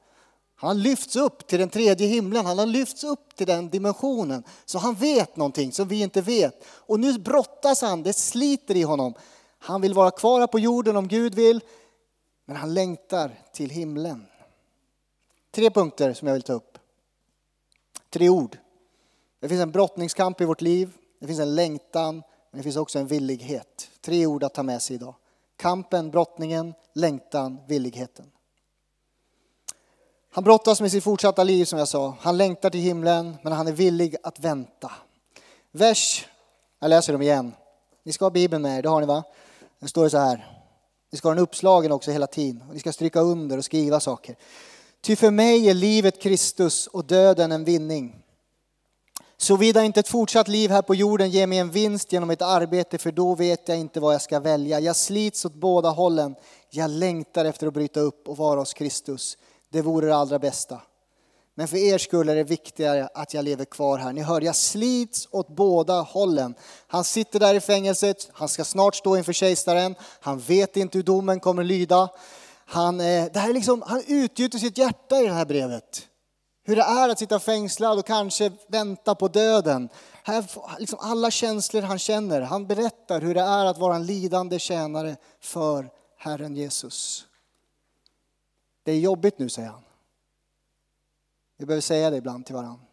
Han 0.60 0.68
har 0.68 0.74
lyfts 0.74 1.16
upp 1.16 1.46
till 1.46 1.58
den 1.58 1.68
tredje 1.68 2.06
himlen, 2.06 2.46
han 2.46 2.58
har 2.58 2.66
lyfts 2.66 3.04
upp 3.04 3.36
till 3.36 3.46
den 3.46 3.68
dimensionen. 3.68 4.42
Så 4.64 4.78
han 4.78 4.94
vet 4.94 5.36
någonting 5.36 5.72
som 5.72 5.88
vi 5.88 6.02
inte 6.02 6.20
vet. 6.20 6.64
Och 6.68 7.00
nu 7.00 7.18
brottas 7.18 7.82
han, 7.82 8.02
det 8.02 8.12
sliter 8.12 8.76
i 8.76 8.82
honom. 8.82 9.14
Han 9.58 9.80
vill 9.80 9.94
vara 9.94 10.10
kvar 10.10 10.40
här 10.40 10.46
på 10.46 10.58
jorden 10.58 10.96
om 10.96 11.08
Gud 11.08 11.34
vill, 11.34 11.60
men 12.46 12.56
han 12.56 12.74
längtar 12.74 13.30
till 13.52 13.70
himlen. 13.70 14.26
Tre 15.54 15.70
punkter 15.70 16.12
som 16.12 16.28
jag 16.28 16.34
vill 16.34 16.42
ta 16.42 16.52
upp. 16.52 16.77
Tre 18.10 18.28
ord. 18.28 18.58
Det 19.40 19.48
finns 19.48 19.60
en 19.60 19.70
brottningskamp 19.70 20.40
i 20.40 20.44
vårt 20.44 20.60
liv, 20.60 20.90
det 21.20 21.26
finns 21.26 21.40
en 21.40 21.54
längtan, 21.54 22.14
men 22.50 22.58
det 22.58 22.62
finns 22.62 22.76
också 22.76 22.98
en 22.98 23.06
villighet. 23.06 23.90
Tre 24.00 24.26
ord 24.26 24.44
att 24.44 24.54
ta 24.54 24.62
med 24.62 24.82
sig 24.82 24.96
idag. 24.96 25.14
Kampen, 25.56 26.10
brottningen, 26.10 26.74
längtan, 26.92 27.58
villigheten. 27.66 28.30
Han 30.30 30.44
brottas 30.44 30.80
med 30.80 30.90
sitt 30.90 31.04
fortsatta 31.04 31.44
liv 31.44 31.64
som 31.64 31.78
jag 31.78 31.88
sa. 31.88 32.16
Han 32.20 32.36
längtar 32.36 32.70
till 32.70 32.80
himlen, 32.80 33.36
men 33.42 33.52
han 33.52 33.66
är 33.66 33.72
villig 33.72 34.16
att 34.22 34.40
vänta. 34.40 34.92
Vers, 35.70 36.26
jag 36.78 36.88
läser 36.88 37.12
dem 37.12 37.22
igen. 37.22 37.52
Ni 38.02 38.12
ska 38.12 38.24
ha 38.24 38.30
Bibeln 38.30 38.62
med 38.62 38.78
er, 38.78 38.82
det 38.82 38.88
har 38.88 39.00
ni 39.00 39.06
va? 39.06 39.24
Det 39.78 39.88
står 39.88 40.08
så 40.08 40.18
här. 40.18 40.58
Ni 41.10 41.18
ska 41.18 41.28
ha 41.28 41.34
den 41.34 41.42
uppslagen 41.42 41.92
också 41.92 42.10
hela 42.10 42.26
tiden. 42.26 42.64
Och 42.68 42.74
ni 42.74 42.80
ska 42.80 42.92
stryka 42.92 43.20
under 43.20 43.58
och 43.58 43.64
skriva 43.64 44.00
saker. 44.00 44.36
Ty 45.00 45.16
för 45.16 45.30
mig 45.30 45.70
är 45.70 45.74
livet 45.74 46.22
Kristus 46.22 46.86
och 46.86 47.04
döden 47.04 47.52
en 47.52 47.64
vinning. 47.64 48.24
Såvida 49.36 49.84
inte 49.84 50.00
ett 50.00 50.08
fortsatt 50.08 50.48
liv 50.48 50.70
här 50.70 50.82
på 50.82 50.94
jorden 50.94 51.30
ger 51.30 51.46
mig 51.46 51.58
en 51.58 51.70
vinst 51.70 52.12
genom 52.12 52.28
mitt 52.28 52.42
arbete, 52.42 52.98
för 52.98 53.12
då 53.12 53.34
vet 53.34 53.68
jag 53.68 53.78
inte 53.78 54.00
vad 54.00 54.14
jag 54.14 54.22
ska 54.22 54.40
välja. 54.40 54.80
Jag 54.80 54.96
slits 54.96 55.44
åt 55.44 55.54
båda 55.54 55.88
hållen. 55.88 56.34
Jag 56.70 56.90
längtar 56.90 57.44
efter 57.44 57.66
att 57.66 57.74
bryta 57.74 58.00
upp 58.00 58.28
och 58.28 58.36
vara 58.36 58.60
hos 58.60 58.74
Kristus. 58.74 59.38
Det 59.70 59.82
vore 59.82 60.06
det 60.06 60.16
allra 60.16 60.38
bästa. 60.38 60.80
Men 61.54 61.68
för 61.68 61.76
er 61.76 61.98
skull 61.98 62.28
är 62.28 62.36
det 62.36 62.44
viktigare 62.44 63.08
att 63.14 63.34
jag 63.34 63.44
lever 63.44 63.64
kvar 63.64 63.98
här. 63.98 64.12
Ni 64.12 64.22
hör, 64.22 64.40
jag 64.40 64.56
slits 64.56 65.28
åt 65.30 65.48
båda 65.48 66.00
hållen. 66.00 66.54
Han 66.86 67.04
sitter 67.04 67.40
där 67.40 67.54
i 67.54 67.60
fängelset, 67.60 68.28
han 68.32 68.48
ska 68.48 68.64
snart 68.64 68.94
stå 68.94 69.16
inför 69.16 69.32
kejsaren, 69.32 69.94
han 70.20 70.38
vet 70.38 70.76
inte 70.76 70.98
hur 70.98 71.02
domen 71.02 71.40
kommer 71.40 71.64
lyda. 71.64 72.08
Han, 72.70 73.00
eh, 73.00 73.32
det 73.32 73.38
här 73.38 73.50
är 73.50 73.54
liksom, 73.54 73.82
han 73.86 74.02
utgjuter 74.06 74.58
sitt 74.58 74.78
hjärta 74.78 75.20
i 75.20 75.26
det 75.26 75.32
här 75.32 75.44
brevet. 75.44 76.08
Hur 76.64 76.76
det 76.76 76.82
är 76.82 77.08
att 77.08 77.18
sitta 77.18 77.40
fängslad 77.40 77.98
och 77.98 78.06
kanske 78.06 78.52
vänta 78.68 79.14
på 79.14 79.28
döden. 79.28 79.88
Här, 80.24 80.44
liksom 80.78 80.98
alla 81.02 81.30
känslor 81.30 81.82
han 81.82 81.98
känner. 81.98 82.40
Han 82.40 82.66
berättar 82.66 83.20
hur 83.20 83.34
det 83.34 83.40
är 83.40 83.64
att 83.64 83.78
vara 83.78 83.96
en 83.96 84.06
lidande 84.06 84.58
tjänare 84.58 85.16
för 85.40 85.90
Herren 86.18 86.56
Jesus. 86.56 87.26
Det 88.82 88.92
är 88.92 88.98
jobbigt 88.98 89.38
nu, 89.38 89.48
säger 89.48 89.68
han. 89.68 89.82
Vi 91.58 91.66
behöver 91.66 91.82
säga 91.82 92.10
det 92.10 92.16
ibland 92.16 92.46
till 92.46 92.54
varandra. 92.54 92.86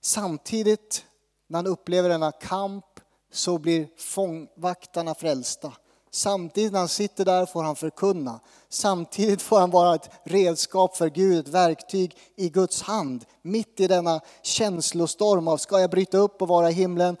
Samtidigt, 0.00 1.04
när 1.48 1.58
han 1.58 1.66
upplever 1.66 2.08
denna 2.08 2.32
kamp, 2.32 3.00
så 3.32 3.58
blir 3.58 3.88
fångvaktarna 3.96 5.14
frälsta. 5.14 5.72
Samtidigt 6.14 6.72
när 6.72 6.78
han 6.78 6.88
sitter 6.88 7.24
där 7.24 7.46
får 7.46 7.62
han 7.62 7.76
förkunna. 7.76 8.40
Samtidigt 8.68 9.42
får 9.42 9.60
han 9.60 9.70
vara 9.70 9.94
ett 9.94 10.10
redskap 10.24 10.96
för 10.96 11.10
Gud, 11.10 11.38
ett 11.38 11.54
verktyg 11.54 12.16
i 12.36 12.48
Guds 12.48 12.82
hand. 12.82 13.24
Mitt 13.42 13.80
i 13.80 13.86
denna 13.86 14.20
känslostorm 14.42 15.48
av 15.48 15.56
ska 15.56 15.80
jag 15.80 15.90
bryta 15.90 16.18
upp 16.18 16.42
och 16.42 16.48
vara 16.48 16.70
i 16.70 16.72
himlen? 16.72 17.16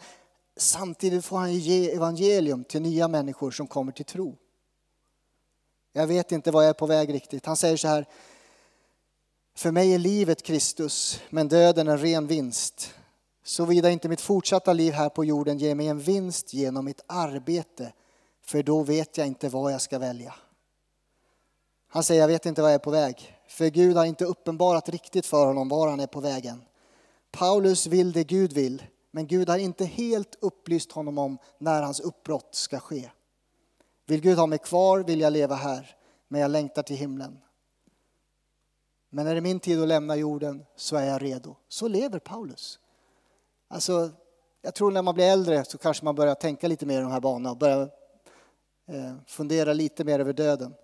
Samtidigt 0.56 1.24
får 1.24 1.38
han 1.38 1.54
ge 1.54 1.90
evangelium 1.90 2.64
till 2.64 2.82
nya 2.82 3.08
människor 3.08 3.50
som 3.50 3.66
kommer 3.66 3.92
till 3.92 4.04
tro. 4.04 4.36
Jag 5.92 6.06
vet 6.06 6.32
inte 6.32 6.50
vad 6.50 6.64
jag 6.64 6.68
är 6.68 6.74
på 6.74 6.86
väg 6.86 7.14
riktigt. 7.14 7.46
Han 7.46 7.56
säger 7.56 7.76
så 7.76 7.88
här. 7.88 8.08
För 9.56 9.70
mig 9.70 9.94
är 9.94 9.98
livet 9.98 10.42
Kristus, 10.42 11.20
men 11.30 11.48
döden 11.48 11.88
en 11.88 11.98
ren 11.98 12.26
vinst. 12.26 12.94
Såvida 13.44 13.90
inte 13.90 14.08
mitt 14.08 14.20
fortsatta 14.20 14.72
liv 14.72 14.92
här 14.92 15.08
på 15.08 15.24
jorden 15.24 15.58
ger 15.58 15.74
mig 15.74 15.88
en 15.88 16.00
vinst 16.00 16.54
genom 16.54 16.84
mitt 16.84 17.00
arbete, 17.06 17.92
för 18.46 18.62
då 18.62 18.82
vet 18.82 19.18
jag 19.18 19.26
inte 19.26 19.48
vad 19.48 19.72
jag 19.72 19.80
ska 19.80 19.98
välja. 19.98 20.34
Han 21.88 22.02
säger, 22.02 22.20
jag 22.20 22.28
vet 22.28 22.46
inte 22.46 22.62
vad 22.62 22.70
jag 22.70 22.74
är 22.74 22.78
på 22.78 22.90
väg, 22.90 23.38
för 23.48 23.66
Gud 23.66 23.96
har 23.96 24.04
inte 24.04 24.24
uppenbarat 24.24 24.88
riktigt 24.88 25.26
för 25.26 25.46
honom 25.46 25.68
var 25.68 25.88
han 25.88 26.00
är 26.00 26.06
på 26.06 26.20
vägen. 26.20 26.64
Paulus 27.30 27.86
vill 27.86 28.12
det 28.12 28.24
Gud 28.24 28.52
vill, 28.52 28.82
men 29.10 29.26
Gud 29.26 29.48
har 29.48 29.58
inte 29.58 29.84
helt 29.84 30.36
upplyst 30.40 30.92
honom 30.92 31.18
om 31.18 31.38
när 31.58 31.82
hans 31.82 32.00
uppbrott 32.00 32.54
ska 32.54 32.78
ske. 32.78 33.10
Vill 34.06 34.20
Gud 34.20 34.38
ha 34.38 34.46
mig 34.46 34.58
kvar 34.58 34.98
vill 34.98 35.20
jag 35.20 35.32
leva 35.32 35.54
här, 35.54 35.96
men 36.28 36.40
jag 36.40 36.50
längtar 36.50 36.82
till 36.82 36.96
himlen. 36.96 37.38
Men 39.10 39.24
när 39.24 39.34
det 39.34 39.38
är 39.38 39.42
min 39.42 39.60
tid 39.60 39.82
att 39.82 39.88
lämna 39.88 40.16
jorden 40.16 40.64
så 40.76 40.96
är 40.96 41.04
jag 41.04 41.22
redo. 41.22 41.56
Så 41.68 41.88
lever 41.88 42.18
Paulus. 42.18 42.78
Alltså, 43.68 44.10
jag 44.62 44.74
tror 44.74 44.90
när 44.90 45.02
man 45.02 45.14
blir 45.14 45.24
äldre 45.24 45.64
så 45.64 45.78
kanske 45.78 46.04
man 46.04 46.14
börjar 46.14 46.34
tänka 46.34 46.68
lite 46.68 46.86
mer 46.86 46.98
i 46.98 47.02
de 47.02 47.10
här 47.10 47.20
banorna 47.20 47.50
och 47.50 47.56
börjar 47.56 47.90
Eh, 48.88 49.14
fundera 49.26 49.72
lite 49.72 50.04
mer 50.04 50.18
över 50.18 50.32
döden. 50.32 50.74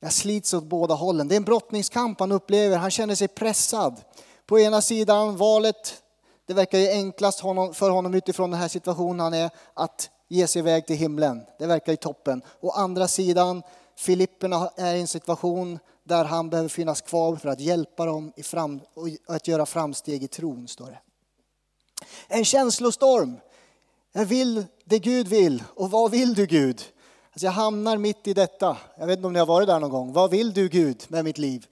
Jag 0.00 0.12
slits 0.12 0.54
åt 0.54 0.64
båda 0.64 0.94
hållen. 0.94 1.28
Det 1.28 1.34
är 1.34 1.36
en 1.36 1.44
brottningskamp 1.44 2.20
han 2.20 2.32
upplever. 2.32 2.76
Han 2.76 2.90
känner 2.90 3.14
sig 3.14 3.28
pressad. 3.28 4.00
På 4.46 4.58
ena 4.58 4.82
sidan 4.82 5.36
valet, 5.36 6.02
det 6.46 6.54
verkar 6.54 6.78
ju 6.78 6.88
enklast 6.88 7.40
för 7.40 7.90
honom 7.90 8.14
utifrån 8.14 8.50
den 8.50 8.60
här 8.60 8.68
situationen 8.68 9.20
han 9.20 9.34
är, 9.34 9.50
att 9.74 10.10
ge 10.28 10.46
sig 10.46 10.60
iväg 10.60 10.86
till 10.86 10.96
himlen. 10.96 11.46
Det 11.58 11.66
verkar 11.66 11.92
ju 11.92 11.96
toppen. 11.96 12.42
Å 12.60 12.70
andra 12.70 13.08
sidan, 13.08 13.62
Filipperna 13.96 14.70
är 14.76 14.94
i 14.94 15.00
en 15.00 15.08
situation 15.08 15.78
där 16.04 16.24
han 16.24 16.50
behöver 16.50 16.68
finnas 16.68 17.00
kvar 17.00 17.36
för 17.36 17.48
att 17.48 17.60
hjälpa 17.60 18.04
dem 18.04 18.32
i 18.36 18.42
fram, 18.42 18.80
och 18.94 19.08
att 19.34 19.48
göra 19.48 19.66
framsteg 19.66 20.22
i 20.22 20.28
tron, 20.28 20.68
står 20.68 20.86
det. 20.86 21.00
En 22.28 22.44
känslostorm. 22.44 23.36
Jag 24.16 24.26
vill 24.26 24.64
det 24.84 24.98
Gud 24.98 25.28
vill. 25.28 25.62
Och 25.74 25.90
vad 25.90 26.10
vill 26.10 26.34
du 26.34 26.46
Gud? 26.46 26.82
Alltså 27.32 27.46
jag 27.46 27.52
hamnar 27.52 27.96
mitt 27.98 28.26
i 28.26 28.34
detta. 28.34 28.76
Jag 28.98 29.06
vet 29.06 29.16
inte 29.16 29.26
om 29.26 29.32
ni 29.32 29.38
har 29.38 29.46
varit 29.46 29.68
där 29.68 29.80
någon 29.80 29.90
gång. 29.90 30.12
Vad 30.12 30.30
vill 30.30 30.52
du 30.52 30.68
Gud 30.68 31.04
med 31.08 31.24
mitt 31.24 31.38
liv? 31.38 31.66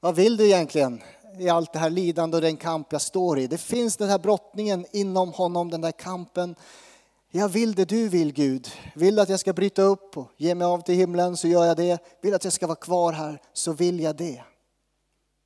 Vad 0.00 0.14
vill 0.14 0.36
du 0.36 0.46
egentligen 0.46 1.02
i 1.38 1.48
allt 1.48 1.72
det 1.72 1.78
här 1.78 1.90
lidande 1.90 2.36
och 2.36 2.40
den 2.40 2.56
kamp 2.56 2.92
jag 2.92 3.00
står 3.00 3.38
i? 3.38 3.46
Det 3.46 3.58
finns 3.58 3.96
den 3.96 4.08
här 4.08 4.18
brottningen 4.18 4.86
inom 4.92 5.32
honom, 5.32 5.70
den 5.70 5.80
där 5.80 5.92
kampen. 5.92 6.54
Jag 7.30 7.48
vill 7.48 7.74
det 7.74 7.84
du 7.84 8.08
vill 8.08 8.32
Gud. 8.32 8.68
Vill 8.94 9.18
att 9.18 9.28
jag 9.28 9.40
ska 9.40 9.52
bryta 9.52 9.82
upp 9.82 10.16
och 10.16 10.28
ge 10.36 10.54
mig 10.54 10.64
av 10.64 10.80
till 10.80 10.94
himlen 10.94 11.36
så 11.36 11.48
gör 11.48 11.64
jag 11.64 11.76
det. 11.76 11.98
Vill 12.22 12.34
att 12.34 12.44
jag 12.44 12.52
ska 12.52 12.66
vara 12.66 12.76
kvar 12.76 13.12
här 13.12 13.40
så 13.52 13.72
vill 13.72 14.00
jag 14.00 14.16
det. 14.16 14.42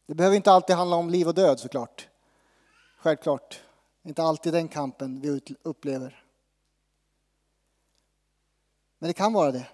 Det 0.08 0.14
behöver 0.14 0.36
inte 0.36 0.52
alltid 0.52 0.76
handla 0.76 0.96
om 0.96 1.10
liv 1.10 1.28
och 1.28 1.34
död 1.34 1.60
såklart. 1.60 2.08
Självklart. 3.02 3.60
Inte 4.04 4.22
alltid 4.22 4.52
den 4.52 4.68
kampen 4.68 5.20
vi 5.20 5.40
upplever. 5.62 6.25
Men 8.98 9.08
det 9.08 9.14
kan 9.14 9.32
vara 9.32 9.52
det. 9.52 9.66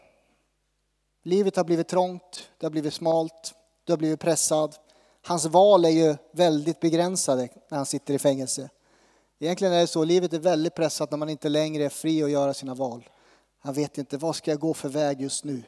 Livet 1.23 1.57
har 1.57 1.65
blivit 1.65 1.89
trångt, 1.89 2.51
det 2.59 2.67
har 2.67 2.71
blivit 2.71 2.95
smalt, 2.95 3.55
du 3.85 3.93
har 3.93 3.99
blivit 3.99 4.21
pressad. 4.21 4.77
Hans 5.23 5.47
val 5.47 5.85
är 5.85 5.89
ju 5.89 6.17
väldigt 6.33 6.81
begränsade 6.81 7.49
när 7.69 7.77
han 7.77 7.87
sitter 7.87 8.15
i 8.15 8.19
fängelse. 8.19 8.71
Egentligen 9.39 9.75
är 9.75 9.81
det 9.81 9.87
så, 9.87 10.05
livet 10.05 10.33
är 10.33 10.39
väldigt 10.39 10.75
pressat 10.75 11.11
när 11.11 11.19
man 11.19 11.29
inte 11.29 11.49
längre 11.49 11.85
är 11.85 11.89
fri 11.89 12.23
att 12.23 12.31
göra 12.31 12.55
sina 12.55 12.75
val. 12.75 13.09
Han 13.59 13.75
vet 13.75 13.99
inte, 13.99 14.17
vad 14.17 14.37
ska 14.37 14.51
jag 14.51 14.61
gå 14.61 14.75
för 14.75 14.89
väg 14.89 15.21
just 15.21 15.45
nu? 15.45 15.63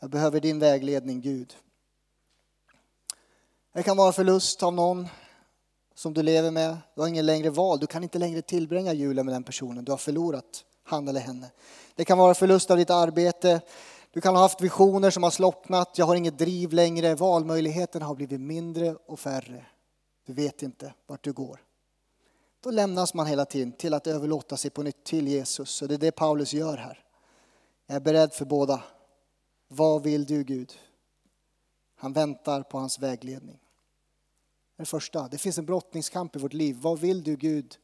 Jag 0.00 0.10
behöver 0.10 0.40
din 0.40 0.58
vägledning, 0.58 1.20
Gud. 1.20 1.56
Det 3.72 3.82
kan 3.82 3.96
vara 3.96 4.12
förlust 4.12 4.62
av 4.62 4.72
någon 4.72 5.08
som 5.94 6.14
du 6.14 6.22
lever 6.22 6.50
med. 6.50 6.76
Du 6.94 7.00
har 7.00 7.08
ingen 7.08 7.26
längre 7.26 7.50
val, 7.50 7.78
du 7.78 7.86
kan 7.86 8.02
inte 8.02 8.18
längre 8.18 8.42
tillbringa 8.42 8.92
julen 8.92 9.26
med 9.26 9.34
den 9.34 9.44
personen. 9.44 9.84
Du 9.84 9.92
har 9.92 9.98
förlorat 9.98 10.64
han 10.84 11.08
eller 11.08 11.20
henne. 11.20 11.50
Det 11.94 12.04
kan 12.04 12.18
vara 12.18 12.34
förlust 12.34 12.70
av 12.70 12.76
ditt 12.76 12.90
arbete. 12.90 13.60
Du 14.10 14.20
kan 14.20 14.34
ha 14.34 14.42
haft 14.42 14.60
visioner 14.60 15.10
som 15.10 15.22
har 15.22 15.30
slocknat. 15.30 15.98
Jag 15.98 16.06
har 16.06 16.14
inget 16.16 16.38
driv 16.38 16.72
längre. 16.72 17.14
Valmöjligheterna 17.14 18.06
har 18.06 18.14
blivit 18.14 18.40
mindre 18.40 18.96
och 19.06 19.20
färre. 19.20 19.66
Du 20.26 20.32
vet 20.32 20.62
inte 20.62 20.94
vart 21.06 21.24
du 21.24 21.32
går. 21.32 21.60
Då 22.62 22.70
lämnas 22.70 23.14
man 23.14 23.26
hela 23.26 23.44
tiden 23.44 23.72
till 23.72 23.94
att 23.94 24.06
överlåta 24.06 24.56
sig 24.56 24.70
på 24.70 24.82
nytt 24.82 25.04
till 25.04 25.28
Jesus. 25.28 25.82
Och 25.82 25.88
det 25.88 25.94
är 25.94 25.98
det 25.98 26.12
Paulus 26.12 26.52
gör 26.54 26.76
här. 26.76 27.04
Jag 27.86 27.96
är 27.96 28.00
beredd 28.00 28.34
för 28.34 28.44
båda. 28.44 28.82
Vad 29.68 30.02
vill 30.02 30.24
du 30.24 30.44
Gud? 30.44 30.72
Han 31.96 32.12
väntar 32.12 32.62
på 32.62 32.78
hans 32.78 32.98
vägledning. 32.98 33.58
Det 34.76 34.84
första, 34.84 35.28
det 35.28 35.38
finns 35.38 35.58
en 35.58 35.66
brottningskamp 35.66 36.36
i 36.36 36.38
vårt 36.38 36.52
liv. 36.52 36.76
Vad 36.80 36.98
vill 36.98 37.22
du 37.22 37.36
Gud 37.36 37.76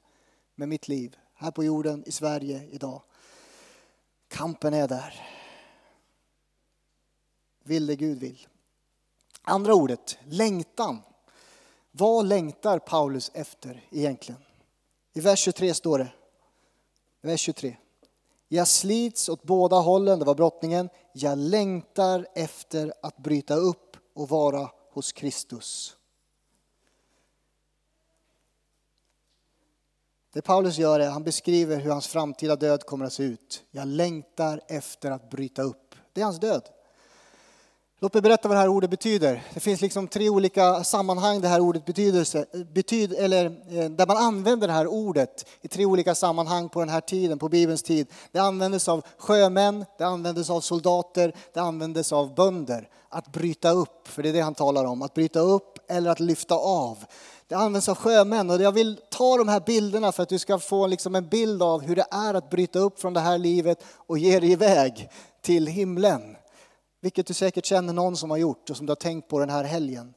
med 0.54 0.68
mitt 0.68 0.88
liv? 0.88 1.16
Här 1.40 1.50
på 1.50 1.64
jorden, 1.64 2.04
i 2.06 2.12
Sverige, 2.12 2.68
idag. 2.70 3.02
Kampen 4.28 4.74
är 4.74 4.88
där. 4.88 5.26
Vill 7.64 7.86
det 7.86 7.96
Gud 7.96 8.18
vill. 8.18 8.46
Andra 9.42 9.74
ordet, 9.74 10.18
längtan. 10.24 10.98
Vad 11.90 12.26
längtar 12.26 12.78
Paulus 12.78 13.30
efter 13.34 13.84
egentligen? 13.90 14.40
I 15.12 15.20
vers 15.20 15.38
23 15.38 15.74
står 15.74 15.98
det, 15.98 16.12
vers 17.20 17.40
23. 17.40 17.76
Jag 18.48 18.68
slits 18.68 19.28
åt 19.28 19.42
båda 19.42 19.76
hållen, 19.76 20.18
det 20.18 20.24
var 20.24 20.34
brottningen. 20.34 20.88
Jag 21.12 21.38
längtar 21.38 22.26
efter 22.34 22.92
att 23.02 23.16
bryta 23.16 23.54
upp 23.54 23.96
och 24.14 24.28
vara 24.28 24.70
hos 24.90 25.12
Kristus. 25.12 25.97
Det 30.38 30.42
Paulus 30.42 30.78
gör 30.78 31.00
är, 31.00 31.10
han 31.10 31.22
beskriver 31.22 31.76
hur 31.76 31.90
hans 31.90 32.06
framtida 32.06 32.56
död 32.56 32.86
kommer 32.86 33.04
att 33.04 33.12
se 33.12 33.22
ut. 33.22 33.62
Jag 33.70 33.88
längtar 33.88 34.60
efter 34.68 35.10
att 35.10 35.30
bryta 35.30 35.62
upp. 35.62 35.94
Det 36.12 36.20
är 36.20 36.24
hans 36.24 36.40
död. 36.40 36.62
Låt 38.00 38.14
mig 38.14 38.22
berätta 38.22 38.48
vad 38.48 38.56
det 38.56 38.60
här 38.60 38.68
ordet 38.68 38.90
betyder. 38.90 39.42
Det 39.54 39.60
finns 39.60 39.80
liksom 39.80 40.08
tre 40.08 40.28
olika 40.28 40.84
sammanhang 40.84 41.40
det 41.40 41.48
här 41.48 41.60
ordet 41.60 41.84
betyder, 41.84 42.64
betyd, 42.72 43.12
eller, 43.12 43.44
eh, 43.46 43.90
där 43.90 44.06
man 44.06 44.16
använder 44.16 44.66
det 44.66 44.72
här 44.72 44.86
ordet 44.86 45.46
i 45.60 45.68
tre 45.68 45.86
olika 45.86 46.14
sammanhang 46.14 46.68
på 46.68 46.80
den 46.80 46.88
här 46.88 47.00
tiden, 47.00 47.38
på 47.38 47.48
Bibelns 47.48 47.82
tid. 47.82 48.06
Det 48.32 48.38
användes 48.38 48.88
av 48.88 49.04
sjömän, 49.18 49.84
det 49.98 50.04
användes 50.04 50.50
av 50.50 50.60
soldater, 50.60 51.34
det 51.52 51.60
användes 51.60 52.12
av 52.12 52.34
bönder. 52.34 52.88
Att 53.08 53.32
bryta 53.32 53.70
upp, 53.70 54.08
för 54.08 54.22
det 54.22 54.28
är 54.28 54.32
det 54.32 54.40
han 54.40 54.54
talar 54.54 54.84
om. 54.84 55.02
Att 55.02 55.14
bryta 55.14 55.40
upp 55.40 55.78
eller 55.88 56.10
att 56.10 56.20
lyfta 56.20 56.54
av. 56.54 56.98
Det 57.48 57.54
används 57.54 57.88
av 57.88 57.94
sjömän 57.94 58.50
och 58.50 58.62
jag 58.62 58.72
vill 58.72 59.00
ta 59.10 59.36
de 59.36 59.48
här 59.48 59.60
bilderna 59.60 60.12
för 60.12 60.22
att 60.22 60.28
du 60.28 60.38
ska 60.38 60.58
få 60.58 60.86
liksom 60.86 61.14
en 61.14 61.28
bild 61.28 61.62
av 61.62 61.82
hur 61.82 61.96
det 61.96 62.06
är 62.10 62.34
att 62.34 62.50
bryta 62.50 62.78
upp 62.78 63.00
från 63.00 63.14
det 63.14 63.20
här 63.20 63.38
livet 63.38 63.84
och 63.96 64.18
ge 64.18 64.40
dig 64.40 64.52
iväg 64.52 65.10
till 65.42 65.66
himlen. 65.66 66.36
Vilket 67.00 67.26
du 67.26 67.34
säkert 67.34 67.64
känner 67.64 67.92
någon 67.92 68.16
som 68.16 68.30
har 68.30 68.36
gjort 68.36 68.70
och 68.70 68.76
som 68.76 68.86
du 68.86 68.90
har 68.90 68.96
tänkt 68.96 69.28
på 69.28 69.38
den 69.38 69.50
här 69.50 69.64
helgen. 69.64 70.14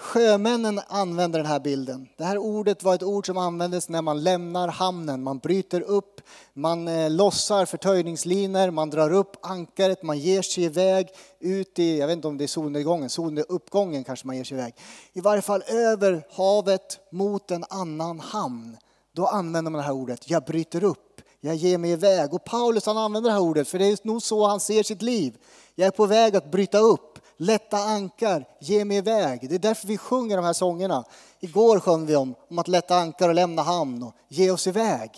Sjömännen 0.00 0.80
använder 0.86 1.38
den 1.38 1.46
här 1.46 1.60
bilden. 1.60 2.08
Det 2.16 2.24
här 2.24 2.38
ordet 2.38 2.82
var 2.82 2.94
ett 2.94 3.02
ord 3.02 3.26
som 3.26 3.38
användes 3.38 3.88
när 3.88 4.02
man 4.02 4.22
lämnar 4.22 4.68
hamnen. 4.68 5.22
Man 5.22 5.38
bryter 5.38 5.80
upp, 5.80 6.20
man 6.52 6.88
eh, 6.88 7.10
lossar 7.10 7.66
förtöjningslinor, 7.66 8.70
man 8.70 8.90
drar 8.90 9.12
upp 9.12 9.36
ankaret, 9.42 10.02
man 10.02 10.18
ger 10.18 10.42
sig 10.42 10.64
iväg 10.64 11.08
ut 11.40 11.78
i, 11.78 11.98
jag 11.98 12.06
vet 12.06 12.16
inte 12.16 12.28
om 12.28 12.38
det 12.38 12.44
är 12.44 12.48
solnedgången, 12.48 13.10
soluppgången 13.10 14.04
kanske 14.04 14.26
man 14.26 14.36
ger 14.36 14.44
sig 14.44 14.58
iväg. 14.58 14.74
I 15.12 15.20
varje 15.20 15.42
fall 15.42 15.62
över 15.66 16.26
havet 16.30 16.98
mot 17.12 17.50
en 17.50 17.64
annan 17.70 18.20
hamn. 18.20 18.76
Då 19.12 19.26
använder 19.26 19.70
man 19.70 19.78
det 19.78 19.86
här 19.86 19.94
ordet, 19.94 20.30
jag 20.30 20.44
bryter 20.44 20.84
upp, 20.84 21.20
jag 21.40 21.54
ger 21.54 21.78
mig 21.78 21.90
iväg. 21.90 22.34
Och 22.34 22.44
Paulus 22.44 22.86
han 22.86 22.98
använder 22.98 23.30
det 23.30 23.34
här 23.34 23.42
ordet, 23.42 23.68
för 23.68 23.78
det 23.78 23.86
är 23.86 23.98
nog 24.02 24.22
så 24.22 24.46
han 24.46 24.60
ser 24.60 24.82
sitt 24.82 25.02
liv. 25.02 25.36
Jag 25.74 25.86
är 25.86 25.90
på 25.90 26.06
väg 26.06 26.36
att 26.36 26.50
bryta 26.50 26.78
upp, 26.78 27.09
lätta 27.40 27.76
ankar, 27.76 28.44
ge 28.60 28.84
mig 28.84 28.96
iväg. 28.96 29.48
Det 29.48 29.54
är 29.54 29.58
därför 29.58 29.88
vi 29.88 29.98
sjunger 29.98 30.36
de 30.36 30.44
här 30.44 30.52
sångerna. 30.52 31.04
Igår 31.40 31.80
sjöng 31.80 32.06
vi 32.06 32.16
om, 32.16 32.34
om 32.50 32.58
att 32.58 32.68
lätta 32.68 32.96
ankar 32.96 33.28
och 33.28 33.34
lämna 33.34 33.62
hamn 33.62 34.02
och 34.02 34.14
ge 34.28 34.50
oss 34.50 34.66
iväg. 34.66 35.10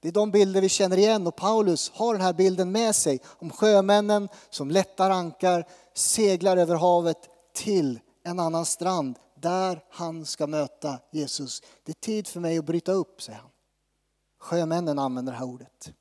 Det 0.00 0.08
är 0.08 0.12
de 0.12 0.30
bilder 0.30 0.60
vi 0.60 0.68
känner 0.68 0.96
igen 0.96 1.26
och 1.26 1.36
Paulus 1.36 1.90
har 1.94 2.12
den 2.12 2.22
här 2.22 2.32
bilden 2.32 2.72
med 2.72 2.94
sig 2.94 3.20
om 3.26 3.50
sjömännen 3.50 4.28
som 4.50 4.70
lättar 4.70 5.10
ankar, 5.10 5.66
seglar 5.94 6.56
över 6.56 6.76
havet 6.76 7.18
till 7.54 8.00
en 8.24 8.40
annan 8.40 8.64
strand 8.64 9.18
där 9.40 9.84
han 9.90 10.26
ska 10.26 10.46
möta 10.46 10.98
Jesus. 11.12 11.62
Det 11.84 11.92
är 11.92 12.00
tid 12.00 12.26
för 12.26 12.40
mig 12.40 12.58
att 12.58 12.64
bryta 12.64 12.92
upp, 12.92 13.22
säger 13.22 13.38
han. 13.38 13.50
Sjömännen 14.40 14.98
använder 14.98 15.32
det 15.32 15.38
här 15.38 15.46
ordet. 15.46 15.92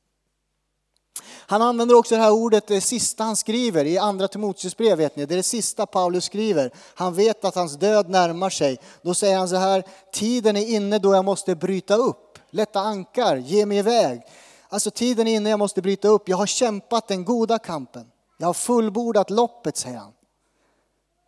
Han 1.25 1.61
använder 1.61 1.95
också 1.95 2.15
det 2.15 2.21
här 2.21 2.31
ordet, 2.31 2.67
det 2.67 2.81
sista 2.81 3.23
han 3.23 3.35
skriver 3.35 3.85
i 3.85 3.97
andra 3.97 4.27
Timoteusbrev, 4.27 4.97
vet 4.97 5.15
ni. 5.15 5.25
Det 5.25 5.33
är 5.33 5.37
det 5.37 5.43
sista 5.43 5.85
Paulus 5.85 6.25
skriver. 6.25 6.71
Han 6.95 7.13
vet 7.13 7.45
att 7.45 7.55
hans 7.55 7.75
död 7.75 8.09
närmar 8.09 8.49
sig. 8.49 8.77
Då 9.01 9.13
säger 9.13 9.37
han 9.37 9.49
så 9.49 9.55
här, 9.55 9.83
tiden 10.13 10.57
är 10.57 10.67
inne 10.67 10.99
då 10.99 11.13
jag 11.13 11.25
måste 11.25 11.55
bryta 11.55 11.95
upp. 11.95 12.39
Lätta 12.49 12.79
ankar, 12.79 13.35
ge 13.35 13.65
mig 13.65 13.77
iväg. 13.77 14.21
Alltså 14.69 14.91
tiden 14.91 15.27
är 15.27 15.35
inne, 15.35 15.49
jag 15.49 15.59
måste 15.59 15.81
bryta 15.81 16.07
upp. 16.07 16.29
Jag 16.29 16.37
har 16.37 16.45
kämpat 16.45 17.07
den 17.07 17.25
goda 17.25 17.59
kampen. 17.59 18.11
Jag 18.37 18.47
har 18.47 18.53
fullbordat 18.53 19.29
loppet, 19.29 19.77
säger 19.77 19.97
han. 19.97 20.11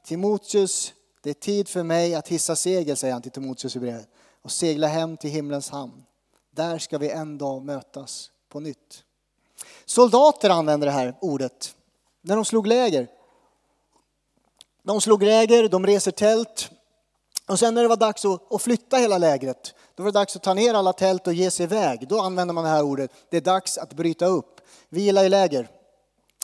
Timoteus, 0.06 0.94
det 1.24 1.30
är 1.30 1.34
tid 1.34 1.70
för 1.70 1.84
mig 1.84 2.16
att 2.16 2.28
hissa 2.28 2.56
segel, 2.56 2.98
säger 2.98 3.14
han 3.14 3.22
till 3.22 3.32
Timoteus 3.32 3.76
i 3.76 3.80
brevet. 3.80 4.08
Och 4.42 4.52
segla 4.52 4.88
hem 4.88 5.18
till 5.18 5.30
himlens 5.30 5.70
hamn. 5.70 6.04
Där 6.52 6.78
ska 6.78 6.98
vi 6.98 7.10
en 7.10 7.38
dag 7.38 7.62
mötas 7.62 8.32
på 8.50 8.60
nytt. 8.60 9.04
Soldater 9.86 10.50
använder 10.50 10.88
det 10.88 10.94
här 10.94 11.16
ordet 11.22 11.76
när 12.22 12.36
de 12.36 12.46
slog 12.46 12.68
läger. 12.68 13.08
De 14.84 15.02
slog 15.02 15.24
läger, 15.24 15.70
de 15.70 15.86
reser 15.86 16.12
tält. 16.12 16.70
Och 17.48 17.60
sen 17.60 17.74
när 17.74 17.82
det 17.82 17.88
var 17.88 17.96
dags 17.96 18.26
att 18.26 18.62
flytta 18.62 18.98
hela 18.98 19.18
lägret, 19.18 19.74
då 19.96 20.04
var 20.04 20.12
det 20.12 20.20
dags 20.20 20.36
att 20.36 20.44
ta 20.44 20.54
ner 20.54 20.74
alla 20.74 20.94
tält 20.94 21.28
och 21.28 21.34
ge 21.34 21.52
sig 21.52 21.64
iväg. 21.64 22.08
Då 22.08 22.22
använder 22.22 22.54
man 22.54 22.64
det 22.64 22.70
här 22.70 22.84
ordet. 22.84 23.12
Det 23.30 23.38
är 23.38 23.42
dags 23.42 23.78
att 23.78 23.94
bryta 23.94 24.26
upp. 24.26 24.62
Vila 24.90 25.26
i 25.26 25.30
läger. 25.30 25.70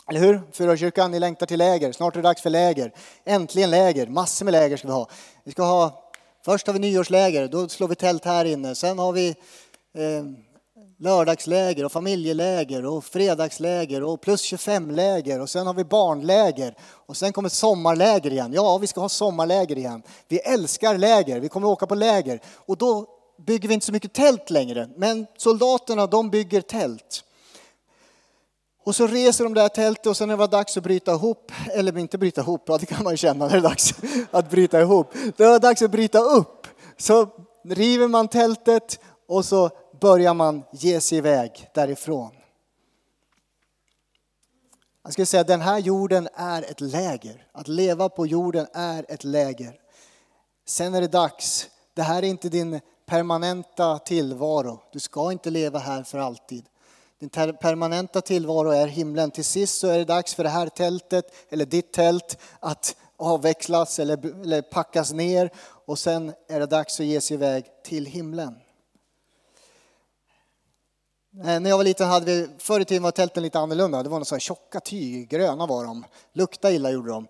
Eller 0.08 0.20
hur? 0.20 0.40
Fyrakyrkan, 0.52 1.10
ni 1.10 1.18
längtar 1.18 1.46
till 1.46 1.58
läger. 1.58 1.92
Snart 1.92 2.14
är 2.14 2.22
det 2.22 2.28
dags 2.28 2.42
för 2.42 2.50
läger. 2.50 2.94
Äntligen 3.24 3.70
läger. 3.70 4.06
Massor 4.06 4.44
med 4.44 4.52
läger 4.52 4.76
ska 4.76 4.88
vi 4.88 4.94
ha. 4.94 5.08
Vi 5.44 5.52
ska 5.52 5.62
ha 5.62 6.02
först 6.44 6.66
har 6.66 6.74
vi 6.74 6.80
nyårsläger, 6.80 7.48
då 7.48 7.68
slår 7.68 7.88
vi 7.88 7.94
tält 7.94 8.24
här 8.24 8.44
inne. 8.44 8.74
Sen 8.74 8.98
har 8.98 9.12
vi 9.12 9.28
eh, 9.94 10.24
lördagsläger 11.02 11.84
och 11.84 11.92
familjeläger 11.92 12.86
och 12.86 13.04
fredagsläger 13.04 14.02
och 14.02 14.20
plus 14.20 14.52
25-läger 14.52 15.40
och 15.40 15.50
sen 15.50 15.66
har 15.66 15.74
vi 15.74 15.84
barnläger 15.84 16.74
och 17.06 17.16
sen 17.16 17.32
kommer 17.32 17.48
sommarläger 17.48 18.30
igen. 18.30 18.52
Ja, 18.52 18.78
vi 18.78 18.86
ska 18.86 19.00
ha 19.00 19.08
sommarläger 19.08 19.78
igen. 19.78 20.02
Vi 20.28 20.38
älskar 20.38 20.98
läger, 20.98 21.40
vi 21.40 21.48
kommer 21.48 21.68
åka 21.68 21.86
på 21.86 21.94
läger 21.94 22.40
och 22.54 22.76
då 22.78 23.06
bygger 23.46 23.68
vi 23.68 23.74
inte 23.74 23.86
så 23.86 23.92
mycket 23.92 24.12
tält 24.12 24.50
längre. 24.50 24.88
Men 24.96 25.26
soldaterna, 25.36 26.06
de 26.06 26.30
bygger 26.30 26.60
tält. 26.60 27.24
Och 28.84 28.94
så 28.94 29.06
reser 29.06 29.44
de 29.44 29.54
där 29.54 29.68
tältet 29.68 30.06
och 30.06 30.16
sen 30.16 30.28
när 30.28 30.34
det 30.36 30.38
var 30.38 30.48
dags 30.48 30.76
att 30.76 30.82
bryta 30.82 31.12
ihop, 31.12 31.52
eller 31.72 31.98
inte 31.98 32.18
bryta 32.18 32.40
ihop, 32.40 32.64
ja 32.66 32.78
det 32.78 32.86
kan 32.86 33.04
man 33.04 33.12
ju 33.12 33.16
känna 33.16 33.44
när 33.44 33.52
det 33.52 33.58
är 33.58 33.62
dags 33.62 33.94
att 34.30 34.50
bryta 34.50 34.80
ihop. 34.80 35.12
Det 35.36 35.46
var 35.46 35.58
dags 35.58 35.82
att 35.82 35.90
bryta 35.90 36.18
upp. 36.18 36.66
Så 36.96 37.28
river 37.64 38.08
man 38.08 38.28
tältet 38.28 39.00
och 39.28 39.44
så 39.44 39.70
börjar 40.02 40.34
man 40.34 40.64
ge 40.72 41.00
sig 41.00 41.18
iväg 41.18 41.70
därifrån. 41.74 42.30
Jag 45.02 45.12
skulle 45.12 45.26
säga 45.26 45.40
att 45.40 45.46
den 45.46 45.60
här 45.60 45.78
jorden 45.78 46.28
är 46.34 46.62
ett 46.62 46.80
läger. 46.80 47.46
Att 47.52 47.68
leva 47.68 48.08
på 48.08 48.26
jorden 48.26 48.66
är 48.72 49.06
ett 49.08 49.24
läger. 49.24 49.74
Sen 50.66 50.94
är 50.94 51.00
det 51.00 51.08
dags. 51.08 51.68
Det 51.94 52.02
här 52.02 52.22
är 52.22 52.26
inte 52.26 52.48
din 52.48 52.80
permanenta 53.06 53.98
tillvaro. 53.98 54.82
Du 54.92 55.00
ska 55.00 55.32
inte 55.32 55.50
leva 55.50 55.78
här 55.78 56.02
för 56.02 56.18
alltid. 56.18 56.64
Din 57.18 57.28
permanenta 57.60 58.20
tillvaro 58.20 58.70
är 58.70 58.86
himlen. 58.86 59.30
Till 59.30 59.44
sist 59.44 59.80
så 59.80 59.88
är 59.88 59.98
det 59.98 60.04
dags 60.04 60.34
för 60.34 60.44
det 60.44 60.50
här 60.50 60.68
tältet, 60.68 61.24
eller 61.48 61.64
ditt 61.64 61.92
tält, 61.92 62.38
att 62.60 62.96
avvecklas 63.16 63.98
eller, 63.98 64.42
eller 64.42 64.62
packas 64.62 65.12
ner. 65.12 65.50
Och 65.86 65.98
sen 65.98 66.32
är 66.48 66.60
det 66.60 66.66
dags 66.66 67.00
att 67.00 67.06
ge 67.06 67.20
sig 67.20 67.34
iväg 67.34 67.64
till 67.84 68.06
himlen. 68.06 68.61
Eh, 71.40 71.60
när 71.60 71.70
jag 71.70 71.76
var 71.76 71.84
liten 71.84 72.08
hade 72.08 72.26
vi, 72.26 72.48
förr 72.58 72.80
i 72.80 72.84
tiden 72.84 73.02
var 73.02 73.10
tälten 73.10 73.42
lite 73.42 73.58
annorlunda. 73.58 74.02
Det 74.02 74.08
var 74.08 74.16
några 74.16 74.24
så 74.24 74.34
här 74.34 74.40
tjocka 74.40 74.80
tyg, 74.80 75.28
gröna 75.28 75.66
var 75.66 75.84
de. 75.84 76.04
Lukta 76.32 76.70
illa 76.70 76.90
gjorde 76.90 77.10
de. 77.10 77.26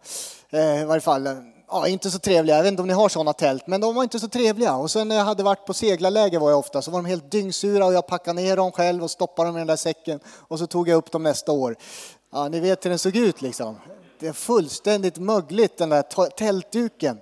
Eh, 0.50 0.82
I 0.82 0.84
varje 0.84 1.00
fall, 1.00 1.26
eh, 1.26 1.34
ja, 1.68 1.88
inte 1.88 2.10
så 2.10 2.18
trevliga. 2.18 2.56
Jag 2.56 2.62
vet 2.62 2.70
inte 2.70 2.82
om 2.82 2.88
ni 2.88 2.94
har 2.94 3.08
sådana 3.08 3.32
tält, 3.32 3.66
men 3.66 3.80
de 3.80 3.94
var 3.94 4.02
inte 4.02 4.18
så 4.18 4.28
trevliga. 4.28 4.76
Och 4.76 4.90
sen 4.90 5.08
när 5.08 5.16
jag 5.16 5.24
hade 5.24 5.42
varit 5.42 5.66
på 5.66 5.74
seglarläger 5.74 6.38
var 6.38 6.50
jag 6.50 6.58
ofta, 6.58 6.82
så 6.82 6.90
var 6.90 6.98
de 6.98 7.06
helt 7.08 7.30
dyngsura 7.30 7.86
och 7.86 7.92
jag 7.92 8.06
packade 8.06 8.42
ner 8.42 8.56
dem 8.56 8.72
själv 8.72 9.02
och 9.02 9.10
stoppade 9.10 9.48
dem 9.48 9.56
i 9.56 9.60
den 9.60 9.66
där 9.66 9.76
säcken. 9.76 10.20
Och 10.26 10.58
så 10.58 10.66
tog 10.66 10.88
jag 10.88 10.96
upp 10.96 11.12
dem 11.12 11.22
nästa 11.22 11.52
år. 11.52 11.76
Ja, 12.32 12.48
ni 12.48 12.60
vet 12.60 12.84
hur 12.84 12.90
den 12.90 12.98
såg 12.98 13.16
ut 13.16 13.42
liksom. 13.42 13.76
Det 14.18 14.28
är 14.28 14.32
fullständigt 14.32 15.18
mögligt 15.18 15.78
den 15.78 15.88
där 15.88 16.30
tältduken. 16.30 17.20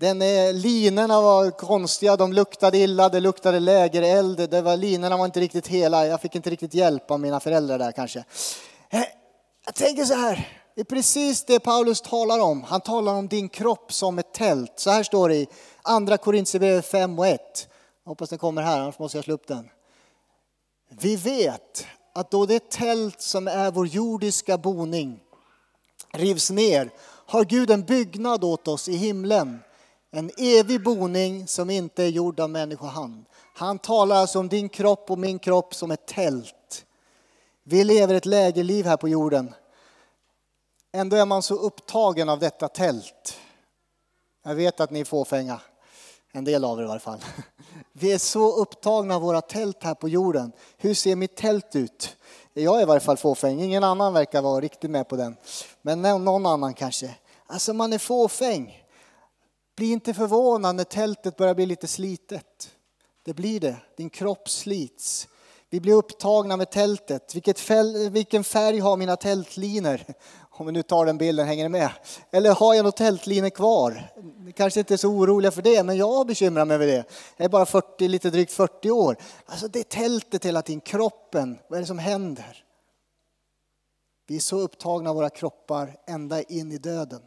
Den 0.00 0.22
eh, 0.22 0.28
är, 0.28 0.52
linorna 0.52 1.20
var 1.20 1.50
konstiga, 1.50 2.16
de 2.16 2.32
luktade 2.32 2.78
illa, 2.78 3.08
det 3.08 3.20
luktade 3.20 3.60
lägereld, 3.60 4.50
det 4.50 4.62
var, 4.62 4.76
linorna 4.76 5.16
var 5.16 5.24
inte 5.24 5.40
riktigt 5.40 5.66
hela, 5.66 6.06
jag 6.06 6.20
fick 6.20 6.34
inte 6.34 6.50
riktigt 6.50 6.74
hjälp 6.74 7.10
av 7.10 7.20
mina 7.20 7.40
föräldrar 7.40 7.78
där 7.78 7.92
kanske. 7.92 8.24
Eh, 8.90 9.02
jag 9.66 9.74
tänker 9.74 10.04
så 10.04 10.14
här, 10.14 10.48
det 10.74 10.80
är 10.80 10.84
precis 10.84 11.44
det 11.44 11.60
Paulus 11.60 12.00
talar 12.00 12.38
om. 12.40 12.62
Han 12.62 12.80
talar 12.80 13.14
om 13.14 13.28
din 13.28 13.48
kropp 13.48 13.92
som 13.92 14.18
ett 14.18 14.32
tält. 14.32 14.72
Så 14.76 14.90
här 14.90 15.02
står 15.02 15.28
det 15.28 15.36
i 15.36 15.48
Andra 15.82 16.16
Korintierbrevet 16.16 16.86
5 16.86 17.18
och 17.18 17.26
1. 17.26 17.68
Jag 18.04 18.10
hoppas 18.10 18.28
den 18.28 18.38
kommer 18.38 18.62
här, 18.62 18.80
annars 18.80 18.98
måste 18.98 19.18
jag 19.18 19.24
slå 19.24 19.34
upp 19.34 19.46
den. 19.46 19.68
Vi 21.00 21.16
vet 21.16 21.86
att 22.14 22.30
då 22.30 22.46
det 22.46 22.70
tält 22.70 23.20
som 23.20 23.48
är 23.48 23.70
vår 23.70 23.86
jordiska 23.86 24.58
boning 24.58 25.20
rivs 26.12 26.50
ner 26.50 26.90
har 27.26 27.44
Gud 27.44 27.70
en 27.70 27.82
byggnad 27.82 28.44
åt 28.44 28.68
oss 28.68 28.88
i 28.88 28.96
himlen 28.96 29.60
en 30.10 30.30
evig 30.38 30.82
boning 30.82 31.46
som 31.46 31.70
inte 31.70 32.02
är 32.04 32.08
gjord 32.08 32.40
av 32.40 32.50
människohand. 32.50 33.24
Han 33.54 33.78
talar 33.78 34.16
alltså 34.16 34.38
om 34.38 34.48
din 34.48 34.68
kropp 34.68 35.10
och 35.10 35.18
min 35.18 35.38
kropp 35.38 35.74
som 35.74 35.90
ett 35.90 36.06
tält. 36.06 36.84
Vi 37.62 37.84
lever 37.84 38.14
ett 38.14 38.26
lägerliv 38.26 38.86
här 38.86 38.96
på 38.96 39.08
jorden. 39.08 39.54
Ändå 40.92 41.16
är 41.16 41.26
man 41.26 41.42
så 41.42 41.54
upptagen 41.54 42.28
av 42.28 42.38
detta 42.38 42.68
tält. 42.68 43.38
Jag 44.44 44.54
vet 44.54 44.80
att 44.80 44.90
ni 44.90 45.00
är 45.00 45.04
fåfänga. 45.04 45.60
En 46.32 46.44
del 46.44 46.64
av 46.64 46.78
er 46.78 46.82
i 46.82 46.86
varje 46.86 47.00
fall. 47.00 47.24
Vi 47.92 48.12
är 48.12 48.18
så 48.18 48.56
upptagna 48.56 49.14
av 49.14 49.22
våra 49.22 49.40
tält 49.40 49.82
här 49.82 49.94
på 49.94 50.08
jorden. 50.08 50.52
Hur 50.76 50.94
ser 50.94 51.16
mitt 51.16 51.36
tält 51.36 51.76
ut? 51.76 52.16
Jag 52.52 52.78
är 52.78 52.82
i 52.82 52.84
varje 52.84 53.00
fall 53.00 53.16
fåfäng. 53.16 53.60
Ingen 53.60 53.84
annan 53.84 54.12
verkar 54.12 54.42
vara 54.42 54.60
riktigt 54.60 54.90
med 54.90 55.08
på 55.08 55.16
den. 55.16 55.36
Men 55.82 56.02
någon 56.02 56.46
annan 56.46 56.74
kanske. 56.74 57.14
Alltså 57.46 57.72
man 57.72 57.92
är 57.92 57.98
fåfäng. 57.98 58.79
Bli 59.76 59.92
inte 59.92 60.14
förvånad 60.14 60.76
när 60.76 60.84
tältet 60.84 61.36
börjar 61.36 61.54
bli 61.54 61.66
lite 61.66 61.86
slitet. 61.86 62.70
Det 63.22 63.34
blir 63.34 63.60
det. 63.60 63.76
Din 63.96 64.10
kropp 64.10 64.48
slits. 64.48 65.28
Vi 65.70 65.80
blir 65.80 65.94
upptagna 65.94 66.56
med 66.56 66.70
tältet. 66.70 67.34
Vilket 67.34 67.70
vilken 68.10 68.44
färg 68.44 68.78
har 68.78 68.96
mina 68.96 69.16
tältlinor? 69.16 70.00
Om 70.50 70.66
vi 70.66 70.72
nu 70.72 70.82
tar 70.82 71.06
den 71.06 71.18
bilden, 71.18 71.46
hänger 71.46 71.64
ni 71.64 71.68
med? 71.68 71.90
Eller 72.30 72.54
har 72.54 72.74
jag 72.74 72.84
något 72.84 72.96
tältlinor 72.96 73.50
kvar? 73.50 74.12
Ni 74.38 74.52
Kanske 74.52 74.80
inte 74.80 74.94
är 74.94 74.98
så 74.98 75.08
oroliga 75.08 75.50
för 75.50 75.62
det, 75.62 75.82
men 75.82 75.96
jag 75.96 76.26
bekymrar 76.26 76.64
mig 76.64 76.74
över 76.74 76.86
det. 76.86 77.04
Jag 77.36 77.44
är 77.44 77.48
bara 77.48 77.66
40, 77.66 78.08
lite 78.08 78.30
drygt 78.30 78.52
40 78.52 78.90
år. 78.90 79.16
Alltså 79.46 79.68
det 79.68 79.78
är 79.78 79.84
tältet 79.84 80.44
hela 80.44 80.62
tiden, 80.62 80.80
kroppen. 80.80 81.58
Vad 81.68 81.76
är 81.76 81.80
det 81.80 81.86
som 81.86 81.98
händer? 81.98 82.64
Vi 84.26 84.36
är 84.36 84.40
så 84.40 84.58
upptagna 84.58 85.10
av 85.10 85.16
våra 85.16 85.30
kroppar 85.30 85.96
ända 86.06 86.42
in 86.42 86.72
i 86.72 86.78
döden. 86.78 87.20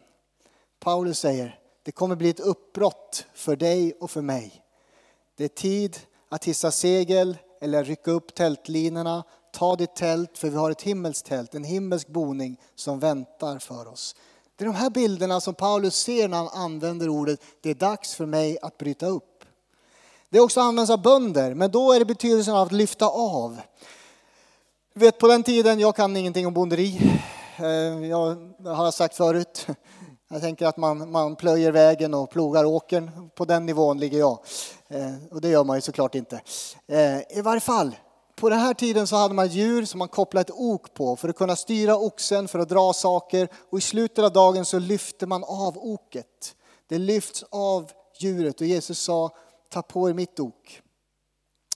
Paulus 0.79 1.19
säger, 1.19 1.59
det 1.83 1.91
kommer 1.91 2.15
bli 2.15 2.29
ett 2.29 2.39
uppbrott 2.39 3.25
för 3.33 3.55
dig 3.55 3.93
och 3.99 4.11
för 4.11 4.21
mig. 4.21 4.63
Det 5.37 5.43
är 5.43 5.47
tid 5.47 5.97
att 6.29 6.45
hissa 6.45 6.71
segel 6.71 7.37
eller 7.61 7.83
rycka 7.83 8.11
upp 8.11 8.35
tältlinorna. 8.35 9.23
Ta 9.53 9.75
ditt 9.75 9.95
tält, 9.95 10.37
för 10.37 10.49
vi 10.49 10.57
har 10.57 10.71
ett 10.71 10.81
himmelskt 10.81 11.27
tält, 11.27 11.55
en 11.55 11.63
himmelsk 11.63 12.07
boning 12.07 12.59
som 12.75 12.99
väntar 12.99 13.59
för 13.59 13.87
oss. 13.87 14.15
Det 14.55 14.63
är 14.63 14.65
de 14.65 14.75
här 14.75 14.89
bilderna 14.89 15.41
som 15.41 15.53
Paulus 15.53 15.95
ser 15.95 16.27
när 16.27 16.37
han 16.37 16.47
använder 16.47 17.09
ordet 17.09 17.41
det 17.61 17.69
är 17.69 17.75
dags 17.75 18.15
för 18.15 18.25
mig 18.25 18.57
att 18.61 18.77
bryta 18.77 19.05
upp. 19.05 19.43
Det 20.29 20.39
också 20.39 20.61
används 20.61 20.91
av 20.91 21.01
bönder, 21.01 21.53
men 21.53 21.71
då 21.71 21.91
är 21.91 21.99
det 21.99 22.05
betydelsen 22.05 22.55
av 22.55 22.67
att 22.67 22.71
lyfta 22.71 23.05
av. 23.07 23.61
Du 24.93 24.99
vet 24.99 25.19
på 25.19 25.27
den 25.27 25.43
tiden, 25.43 25.79
jag 25.79 25.95
kan 25.95 26.17
ingenting 26.17 26.47
om 26.47 26.53
bonderi. 26.53 27.19
Eh, 27.57 28.07
jag 28.07 28.53
har 28.65 28.91
sagt 28.91 29.15
förut, 29.15 29.67
jag 30.33 30.41
tänker 30.41 30.65
att 30.65 30.77
man, 30.77 31.11
man 31.11 31.35
plöjer 31.35 31.71
vägen 31.71 32.13
och 32.13 32.29
plogar 32.29 32.65
åkern. 32.65 33.29
På 33.35 33.45
den 33.45 33.65
nivån 33.65 33.99
ligger 33.99 34.19
jag. 34.19 34.39
Eh, 34.87 35.13
och 35.31 35.41
det 35.41 35.49
gör 35.49 35.63
man 35.63 35.77
ju 35.77 35.81
såklart 35.81 36.15
inte. 36.15 36.41
Eh, 36.87 37.37
I 37.37 37.41
varje 37.43 37.59
fall, 37.59 37.95
på 38.35 38.49
den 38.49 38.59
här 38.59 38.73
tiden 38.73 39.07
så 39.07 39.15
hade 39.15 39.33
man 39.33 39.47
djur 39.47 39.85
som 39.85 39.99
man 39.99 40.07
kopplade 40.07 40.41
ett 40.41 40.59
ok 40.59 40.93
på 40.93 41.15
för 41.15 41.29
att 41.29 41.35
kunna 41.35 41.55
styra 41.55 41.97
oxen, 41.97 42.47
för 42.47 42.59
att 42.59 42.69
dra 42.69 42.93
saker. 42.93 43.47
Och 43.69 43.77
i 43.77 43.81
slutet 43.81 44.25
av 44.25 44.33
dagen 44.33 44.65
så 44.65 44.79
lyfte 44.79 45.25
man 45.25 45.43
av 45.43 45.77
oket. 45.77 46.55
Det 46.87 46.97
lyfts 46.97 47.43
av 47.49 47.91
djuret 48.19 48.61
och 48.61 48.67
Jesus 48.67 48.99
sa, 48.99 49.29
ta 49.69 49.81
på 49.81 50.09
er 50.09 50.13
mitt 50.13 50.39
ok. 50.39 50.81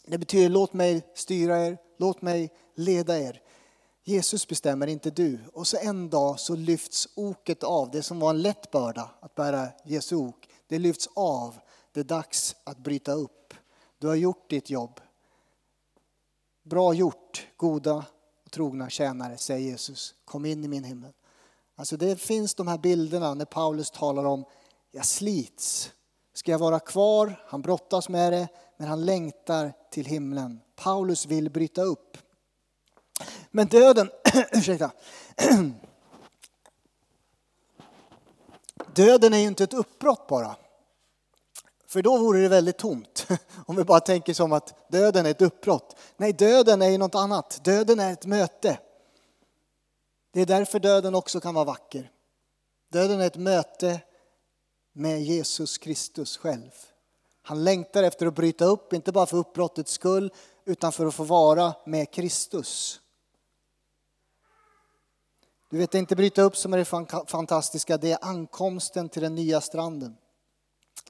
Det 0.07 0.17
betyder 0.17 0.49
låt 0.49 0.73
mig 0.73 1.01
styra 1.15 1.65
er, 1.65 1.77
låt 1.99 2.21
mig 2.21 2.49
leda 2.75 3.19
er. 3.19 3.41
Jesus 4.07 4.47
bestämmer, 4.47 4.87
inte 4.87 5.09
du. 5.09 5.39
Och 5.53 5.67
så 5.67 5.77
en 5.77 6.09
dag 6.09 6.39
så 6.39 6.55
lyfts 6.55 7.07
oket 7.15 7.63
av. 7.63 7.91
Det 7.91 8.03
som 8.03 8.19
var 8.19 8.29
en 8.29 8.41
lätt 8.41 8.71
börda 8.71 9.09
att 9.19 9.35
bära 9.35 9.67
Jesu 9.85 10.15
ok, 10.15 10.49
det 10.67 10.79
lyfts 10.79 11.09
av. 11.15 11.55
Det 11.91 11.99
är 11.99 12.03
dags 12.03 12.55
att 12.63 12.77
bryta 12.77 13.11
upp. 13.11 13.53
Du 13.97 14.07
har 14.07 14.15
gjort 14.15 14.49
ditt 14.49 14.69
jobb. 14.69 14.99
Bra 16.63 16.93
gjort, 16.93 17.47
goda 17.57 18.05
och 18.45 18.51
trogna 18.51 18.89
tjänare, 18.89 19.37
säger 19.37 19.69
Jesus, 19.69 20.15
kom 20.25 20.45
in 20.45 20.63
i 20.63 20.67
min 20.67 20.83
himmel. 20.83 21.13
Alltså 21.75 21.97
det 21.97 22.15
finns 22.15 22.55
de 22.55 22.67
här 22.67 22.77
bilderna 22.77 23.33
när 23.33 23.45
Paulus 23.45 23.91
talar 23.91 24.25
om, 24.25 24.45
jag 24.91 25.05
slits. 25.05 25.91
Ska 26.33 26.51
jag 26.51 26.59
vara 26.59 26.79
kvar? 26.79 27.45
Han 27.47 27.61
brottas 27.61 28.09
med 28.09 28.33
det, 28.33 28.47
men 28.77 28.87
han 28.87 29.05
längtar 29.05 29.73
till 29.91 30.05
himlen. 30.05 30.61
Paulus 30.75 31.25
vill 31.25 31.49
bryta 31.49 31.81
upp. 31.81 32.17
Men 33.51 33.67
döden, 33.67 34.11
ursäkta. 34.51 34.91
Döden 38.93 39.33
är 39.33 39.37
ju 39.37 39.47
inte 39.47 39.63
ett 39.63 39.73
uppbrott 39.73 40.27
bara. 40.27 40.55
För 41.87 42.01
då 42.01 42.17
vore 42.17 42.41
det 42.41 42.47
väldigt 42.47 42.77
tomt. 42.77 43.27
Om 43.65 43.75
vi 43.75 43.83
bara 43.83 43.99
tänker 43.99 44.33
som 44.33 44.53
att 44.53 44.91
döden 44.91 45.25
är 45.25 45.31
ett 45.31 45.41
uppbrott. 45.41 45.95
Nej, 46.17 46.33
döden 46.33 46.81
är 46.81 46.89
ju 46.89 46.97
något 46.97 47.15
annat. 47.15 47.59
Döden 47.63 47.99
är 47.99 48.13
ett 48.13 48.25
möte. 48.25 48.79
Det 50.33 50.41
är 50.41 50.45
därför 50.45 50.79
döden 50.79 51.15
också 51.15 51.39
kan 51.39 51.53
vara 51.53 51.65
vacker. 51.65 52.11
Döden 52.91 53.21
är 53.21 53.27
ett 53.27 53.37
möte 53.37 53.99
med 54.93 55.23
Jesus 55.23 55.77
Kristus 55.77 56.37
själv. 56.37 56.71
Han 57.41 57.63
längtar 57.63 58.03
efter 58.03 58.25
att 58.25 58.35
bryta 58.35 58.65
upp, 58.65 58.93
inte 58.93 59.11
bara 59.11 59.25
för 59.25 59.37
uppbrottets 59.37 59.91
skull, 59.91 60.33
utan 60.65 60.91
för 60.91 61.05
att 61.05 61.15
få 61.15 61.23
vara 61.23 61.73
med 61.85 62.11
Kristus. 62.11 62.99
Du 65.69 65.77
vet, 65.77 65.91
det 65.91 65.97
är 65.97 65.99
inte 65.99 66.15
bryta 66.15 66.41
upp 66.41 66.57
som 66.57 66.73
är 66.73 66.77
det 66.77 66.85
fantastiska, 67.27 67.97
det 67.97 68.11
är 68.11 68.17
ankomsten 68.21 69.09
till 69.09 69.21
den 69.21 69.35
nya 69.35 69.61
stranden. 69.61 70.15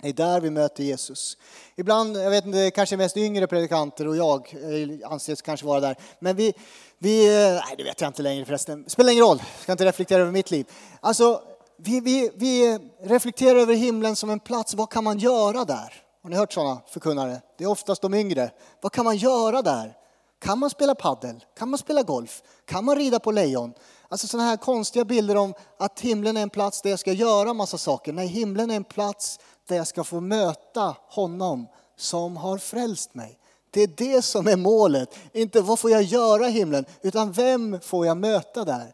Det 0.02 0.10
är 0.10 0.14
där 0.14 0.42
vi 0.42 0.50
möter 0.50 0.84
Jesus. 0.84 1.38
Ibland, 1.76 2.18
jag 2.18 2.30
vet 2.30 2.46
inte, 2.46 2.72
kanske 2.72 2.98
mest 2.98 3.18
yngre 3.18 3.48
predikanter 3.48 4.08
och 4.08 4.18
jag 4.18 4.54
eh, 4.54 5.12
anses 5.12 5.42
kanske 5.42 5.66
vara 5.66 5.80
där. 5.80 5.96
Men 6.20 6.36
vi, 6.36 6.54
vi 6.98 7.26
eh, 7.26 7.52
nej 7.52 7.76
det 7.78 7.84
vet 7.84 8.02
jag 8.02 8.10
inte 8.10 8.22
längre 8.22 8.46
förresten, 8.46 8.86
spelar 8.88 9.12
ingen 9.12 9.24
roll, 9.24 9.38
jag 9.38 9.64
ska 9.64 9.72
inte 9.72 9.86
reflektera 9.86 10.22
över 10.22 10.32
mitt 10.32 10.52
liv. 10.52 10.66
Alltså, 11.00 11.42
vi, 11.78 12.00
vi, 12.00 12.32
vi 12.36 12.80
reflekterar 13.02 13.60
över 13.60 13.74
himlen 13.74 14.16
som 14.16 14.30
en 14.30 14.40
plats, 14.40 14.74
vad 14.74 14.90
kan 14.90 15.04
man 15.04 15.20
göra 15.20 15.66
där? 15.66 16.04
Har 16.24 16.30
ni 16.30 16.36
hört 16.36 16.54
sådana 16.54 16.82
förkunnare? 16.88 17.42
Det 17.58 17.64
är 17.64 17.70
oftast 17.70 18.02
de 18.02 18.14
yngre. 18.14 18.52
Vad 18.82 18.92
kan 18.92 19.06
man 19.06 19.18
göra 19.18 19.62
där? 19.62 19.98
Kan 20.40 20.60
man 20.60 20.70
spela 20.70 20.96
paddel? 20.96 21.44
Kan 21.58 21.70
man 21.70 21.78
spela 21.78 22.04
golf? 22.04 22.42
Kan 22.66 22.86
man 22.86 22.96
rida 22.96 23.20
på 23.20 23.32
lejon? 23.32 23.74
Alltså 24.10 24.28
sådana 24.28 24.50
här 24.50 24.58
konstiga 24.58 25.06
bilder 25.06 25.36
om 25.36 25.54
att 25.80 26.00
himlen 26.00 26.38
är 26.38 26.42
en 26.42 26.50
plats 26.50 26.82
där 26.82 26.90
jag 26.90 27.00
ska 27.00 27.12
göra 27.12 27.54
massa 27.54 27.78
saker. 27.78 28.14
Nej, 28.14 28.28
himlen 28.28 28.72
är 28.72 28.76
en 28.76 28.84
plats 28.84 29.40
där 29.68 29.76
jag 29.76 29.88
ska 29.88 30.04
få 30.04 30.20
möta 30.20 30.96
honom 31.10 31.68
som 31.98 32.38
har 32.38 32.58
frälst 32.58 33.14
mig. 33.14 33.40
Det 33.72 33.82
är 33.82 33.88
det 33.98 34.22
som 34.22 34.48
är 34.48 34.56
målet. 34.56 35.16
Inte 35.34 35.62
vad 35.62 35.80
får 35.80 35.92
jag 35.92 36.04
göra 36.04 36.48
i 36.48 36.52
himlen, 36.52 36.86
utan 37.02 37.32
vem 37.32 37.80
får 37.82 38.06
jag 38.06 38.18
möta 38.18 38.66
där? 38.66 38.94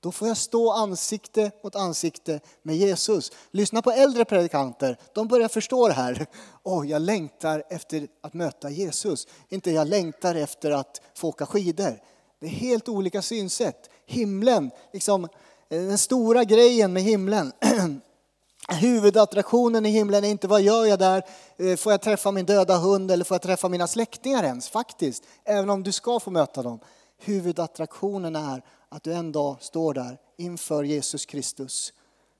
Då 0.00 0.12
får 0.12 0.28
jag 0.28 0.36
stå 0.36 0.72
ansikte 0.72 1.50
mot 1.62 1.76
ansikte 1.76 2.40
med 2.62 2.76
Jesus. 2.76 3.32
Lyssna 3.50 3.82
på 3.82 3.90
äldre 3.90 4.24
predikanter, 4.24 4.98
de 5.14 5.28
börjar 5.28 5.48
förstå 5.48 5.88
det 5.88 5.94
här. 5.94 6.26
Oh, 6.66 6.90
jag 6.90 7.02
längtar 7.02 7.64
efter 7.70 8.08
att 8.22 8.34
möta 8.34 8.70
Jesus, 8.70 9.26
inte 9.48 9.70
jag 9.70 9.88
längtar 9.88 10.34
efter 10.34 10.70
att 10.70 11.00
få 11.14 11.28
åka 11.28 11.46
skidor. 11.46 12.00
Det 12.40 12.46
är 12.46 12.50
helt 12.50 12.88
olika 12.88 13.22
synsätt. 13.22 13.90
Himlen, 14.06 14.70
liksom, 14.92 15.24
eh, 15.24 15.30
den 15.82 15.98
stora 15.98 16.44
grejen 16.44 16.92
med 16.92 17.02
himlen 17.02 17.52
Huvudattraktionen 18.68 19.86
i 19.86 19.90
himlen 19.90 20.24
är 20.24 20.28
inte 20.28 20.48
vad 20.48 20.62
gör 20.62 20.84
jag 20.84 20.98
där, 20.98 21.22
eh, 21.56 21.76
får 21.76 21.92
jag 21.92 22.02
träffa 22.02 22.30
min 22.30 22.46
döda 22.46 22.76
hund 22.76 23.10
eller 23.10 23.24
får 23.24 23.34
jag 23.34 23.42
träffa 23.42 23.68
mina 23.68 23.86
släktingar 23.86 24.44
ens, 24.44 24.68
faktiskt. 24.68 25.24
Även 25.44 25.70
om 25.70 25.82
du 25.82 25.92
ska 25.92 26.20
få 26.20 26.30
möta 26.30 26.62
dem. 26.62 26.80
Huvudattraktionen 27.18 28.36
är 28.36 28.62
att 28.88 29.02
du 29.02 29.12
en 29.12 29.32
dag 29.32 29.56
står 29.60 29.94
där 29.94 30.18
inför 30.38 30.84
Jesus 30.84 31.26
Kristus. 31.26 31.92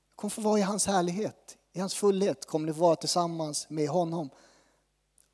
Du 0.08 0.16
kommer 0.16 0.30
få 0.30 0.40
vara 0.40 0.58
i 0.58 0.62
hans 0.62 0.86
härlighet, 0.86 1.56
i 1.72 1.80
hans 1.80 1.94
fullhet 1.94 2.46
kommer 2.46 2.66
du 2.66 2.74
få 2.74 2.80
vara 2.80 2.96
tillsammans 2.96 3.70
med 3.70 3.88
honom. 3.88 4.30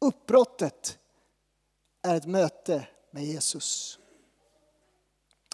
Uppbrottet 0.00 0.98
är 2.02 2.16
ett 2.16 2.26
möte 2.26 2.86
med 3.10 3.24
Jesus. 3.24 3.98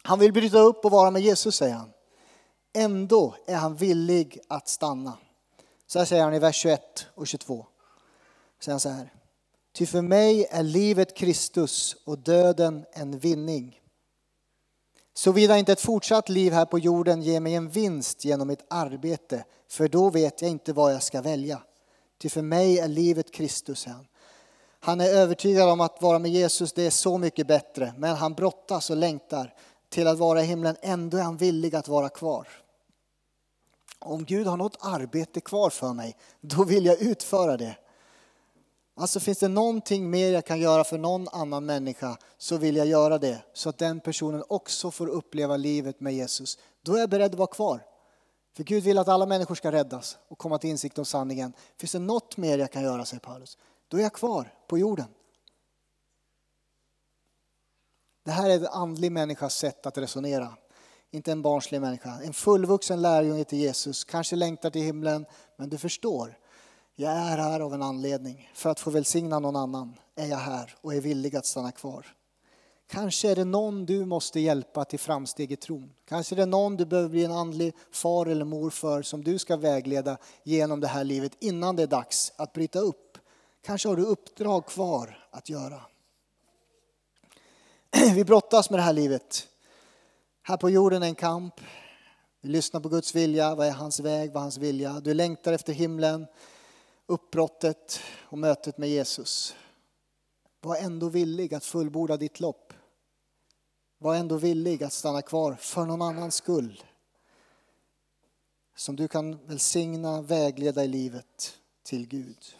Han 0.06 0.18
vill 0.18 0.32
bryta 0.32 0.58
upp 0.58 0.84
och 0.84 0.90
vara 0.90 1.10
med 1.10 1.22
Jesus, 1.22 1.56
säger 1.56 1.74
han. 1.74 1.92
Ändå 2.74 3.34
är 3.46 3.56
han 3.56 3.76
villig 3.76 4.38
att 4.48 4.68
stanna. 4.68 5.18
Så 5.86 5.98
här 5.98 6.06
säger 6.06 6.22
han 6.22 6.34
i 6.34 6.38
vers 6.38 6.56
21 6.56 7.06
och 7.14 7.26
22. 7.26 7.66
Säger 8.60 8.72
han 8.72 8.80
så 8.80 8.88
här. 8.88 9.12
Ty 9.74 9.86
för 9.86 10.02
mig 10.02 10.46
är 10.50 10.62
livet 10.62 11.16
Kristus 11.16 11.96
och 12.04 12.18
döden 12.18 12.84
en 12.92 13.18
vinning. 13.18 13.80
Såvida 15.14 15.58
inte 15.58 15.72
ett 15.72 15.80
fortsatt 15.80 16.28
liv 16.28 16.52
här 16.52 16.64
på 16.64 16.78
jorden 16.78 17.22
ger 17.22 17.40
mig 17.40 17.54
en 17.54 17.68
vinst 17.68 18.24
genom 18.24 18.48
mitt 18.48 18.64
arbete, 18.70 19.44
för 19.68 19.88
då 19.88 20.10
vet 20.10 20.42
jag 20.42 20.50
inte 20.50 20.72
vad 20.72 20.94
jag 20.94 21.02
ska 21.02 21.22
välja. 21.22 21.62
Ty 22.18 22.28
för 22.28 22.42
mig 22.42 22.78
är 22.78 22.88
livet 22.88 23.32
Kristus, 23.32 23.86
han. 23.86 24.06
Han 24.80 25.00
är 25.00 25.08
övertygad 25.08 25.68
om 25.68 25.80
att 25.80 26.02
vara 26.02 26.18
med 26.18 26.30
Jesus, 26.30 26.72
det 26.72 26.86
är 26.86 26.90
så 26.90 27.18
mycket 27.18 27.46
bättre, 27.46 27.94
men 27.96 28.16
han 28.16 28.34
brottas 28.34 28.90
och 28.90 28.96
längtar 28.96 29.54
till 29.96 30.06
att 30.06 30.18
vara 30.18 30.42
i 30.42 30.44
himlen. 30.44 30.76
Ändå 30.82 31.16
är 31.16 31.22
han 31.22 31.36
villig 31.36 31.76
att 31.76 31.88
vara 31.88 32.08
kvar. 32.08 32.48
Om 33.98 34.24
Gud 34.24 34.46
har 34.46 34.56
något 34.56 34.78
arbete 34.80 35.40
kvar 35.40 35.70
för 35.70 35.92
mig, 35.92 36.16
då 36.40 36.64
vill 36.64 36.86
jag 36.86 37.02
utföra 37.02 37.56
det. 37.56 37.76
Alltså 38.96 39.20
finns 39.20 39.38
det 39.38 39.48
någonting 39.48 40.10
mer 40.10 40.30
jag 40.30 40.44
kan 40.44 40.60
göra 40.60 40.84
för 40.84 40.98
någon 40.98 41.28
annan 41.28 41.66
människa 41.66 42.16
så 42.38 42.56
vill 42.56 42.76
jag 42.76 42.86
göra 42.86 43.18
det. 43.18 43.42
Så 43.52 43.68
att 43.68 43.78
den 43.78 44.00
personen 44.00 44.44
också 44.48 44.90
får 44.90 45.06
uppleva 45.06 45.56
livet 45.56 46.00
med 46.00 46.14
Jesus. 46.14 46.58
Då 46.82 46.94
är 46.94 47.00
jag 47.00 47.10
beredd 47.10 47.32
att 47.32 47.38
vara 47.38 47.46
kvar. 47.46 47.80
För 48.56 48.64
Gud 48.64 48.84
vill 48.84 48.98
att 48.98 49.08
alla 49.08 49.26
människor 49.26 49.54
ska 49.54 49.72
räddas 49.72 50.18
och 50.28 50.38
komma 50.38 50.58
till 50.58 50.70
insikt 50.70 50.98
om 50.98 51.04
sanningen. 51.04 51.52
Finns 51.78 51.92
det 51.92 51.98
något 51.98 52.36
mer 52.36 52.58
jag 52.58 52.72
kan 52.72 52.82
göra, 52.82 53.04
säger 53.04 53.20
Paulus, 53.20 53.58
då 53.88 53.96
är 53.96 54.02
jag 54.02 54.12
kvar 54.12 54.52
på 54.66 54.78
jorden. 54.78 55.06
Det 58.26 58.32
här 58.32 58.50
är 58.50 58.54
en 58.54 58.66
andlig 58.66 59.12
människas 59.12 59.54
sätt 59.54 59.86
att 59.86 59.98
resonera 59.98 60.52
inte 61.10 61.32
en 61.32 61.42
barnslig 61.42 61.80
människa. 61.80 62.20
En 62.24 62.32
fullvuxen 62.32 63.02
lärjunge 63.02 63.44
till 63.44 63.58
Jesus, 63.58 64.04
kanske 64.04 64.36
längtar 64.36 64.70
till 64.70 64.82
himlen, 64.82 65.26
men 65.56 65.68
du 65.68 65.78
förstår. 65.78 66.38
Jag 66.94 67.12
är 67.12 67.36
här 67.36 67.60
av 67.60 67.74
en 67.74 67.82
anledning. 67.82 68.50
För 68.54 68.70
att 68.70 68.80
få 68.80 68.90
välsigna 68.90 69.38
någon 69.38 69.56
annan 69.56 69.94
är 70.16 70.26
jag 70.26 70.36
här 70.36 70.74
och 70.80 70.94
är 70.94 71.00
villig 71.00 71.36
att 71.36 71.46
stanna 71.46 71.72
kvar. 71.72 72.06
Kanske 72.90 73.30
är 73.30 73.36
det 73.36 73.44
någon 73.44 73.86
du 73.86 74.04
måste 74.04 74.40
hjälpa 74.40 74.84
till 74.84 74.98
framsteg 74.98 75.52
i 75.52 75.56
tron. 75.56 75.92
Kanske 76.08 76.34
är 76.34 76.36
det 76.36 76.46
någon 76.46 76.76
du 76.76 76.86
behöver 76.86 77.08
bli 77.08 77.24
en 77.24 77.32
andlig 77.32 77.74
far 77.92 78.26
eller 78.26 78.44
mor 78.44 78.70
för 78.70 79.02
som 79.02 79.24
du 79.24 79.38
ska 79.38 79.56
vägleda 79.56 80.18
genom 80.42 80.80
det 80.80 80.86
här 80.86 81.04
livet 81.04 81.32
innan 81.38 81.76
det 81.76 81.82
är 81.82 81.86
dags 81.86 82.32
att 82.36 82.52
bryta 82.52 82.78
upp. 82.78 83.18
Kanske 83.62 83.88
har 83.88 83.96
du 83.96 84.04
uppdrag 84.04 84.66
kvar 84.66 85.28
att 85.30 85.48
göra. 85.48 85.80
Vi 88.14 88.24
brottas 88.24 88.70
med 88.70 88.78
det 88.78 88.82
här 88.82 88.92
livet. 88.92 89.48
Här 90.42 90.56
på 90.56 90.70
jorden 90.70 91.02
är 91.02 91.06
en 91.06 91.14
kamp. 91.14 91.60
Vi 92.40 92.48
lyssnar 92.48 92.80
på 92.80 92.88
Guds 92.88 93.14
vilja. 93.14 93.54
Vad 93.54 93.66
är 93.66 93.72
hans 93.72 94.00
väg? 94.00 94.32
Vad 94.32 94.36
är 94.36 94.42
hans 94.42 94.58
vilja? 94.58 95.00
Du 95.00 95.14
längtar 95.14 95.52
efter 95.52 95.72
himlen, 95.72 96.26
uppbrottet 97.06 98.00
och 98.22 98.38
mötet 98.38 98.78
med 98.78 98.88
Jesus. 98.88 99.54
Var 100.60 100.76
ändå 100.76 101.08
villig 101.08 101.54
att 101.54 101.64
fullborda 101.64 102.16
ditt 102.16 102.40
lopp. 102.40 102.72
Var 103.98 104.14
ändå 104.14 104.36
villig 104.36 104.84
att 104.84 104.92
stanna 104.92 105.22
kvar 105.22 105.54
för 105.54 105.84
någon 105.84 106.02
annans 106.02 106.34
skull. 106.34 106.82
Som 108.76 108.96
du 108.96 109.08
kan 109.08 109.46
välsigna, 109.46 110.22
vägleda 110.22 110.84
i 110.84 110.88
livet 110.88 111.58
till 111.82 112.08
Gud. 112.08 112.56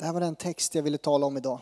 Det 0.00 0.06
här 0.06 0.12
var 0.12 0.20
den 0.20 0.36
text 0.36 0.74
jag 0.74 0.82
ville 0.82 0.98
tala 0.98 1.26
om 1.26 1.36
idag. 1.36 1.60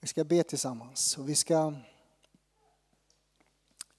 Vi 0.00 0.08
ska 0.08 0.24
be 0.24 0.42
tillsammans 0.42 1.18
och 1.18 1.28
vi 1.28 1.34
ska... 1.34 1.74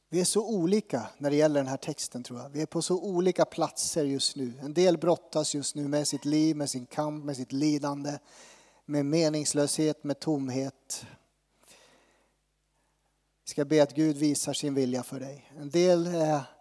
Vi 0.10 0.20
är 0.20 0.26
så 0.26 0.48
olika 0.48 1.10
när 1.18 1.30
det 1.30 1.36
gäller 1.36 1.60
den 1.60 1.68
här 1.68 1.78
texten 1.78 2.24
tror 2.24 2.40
jag. 2.40 2.50
Vi 2.50 2.62
är 2.62 2.66
på 2.66 2.82
så 2.82 3.02
olika 3.04 3.46
platser 3.46 4.04
just 4.04 4.36
nu. 4.36 4.54
En 4.62 4.74
del 4.74 4.98
brottas 4.98 5.56
just 5.56 5.76
nu 5.76 5.88
med 5.88 6.08
sitt 6.08 6.26
liv, 6.26 6.56
med 6.56 6.70
sin 6.70 6.86
kamp, 6.86 7.26
med 7.26 7.36
sitt 7.36 7.52
lidande, 7.52 8.20
med 8.86 9.06
meningslöshet, 9.06 10.04
med 10.04 10.20
tomhet. 10.20 11.06
Vi 13.44 13.50
ska 13.50 13.66
be 13.66 13.84
att 13.84 13.96
Gud 13.96 14.18
visar 14.18 14.54
sin 14.54 14.74
vilja 14.74 15.04
för 15.04 15.20
dig. 15.20 15.52
En 15.58 15.70
del 15.70 16.08
är 16.08 16.55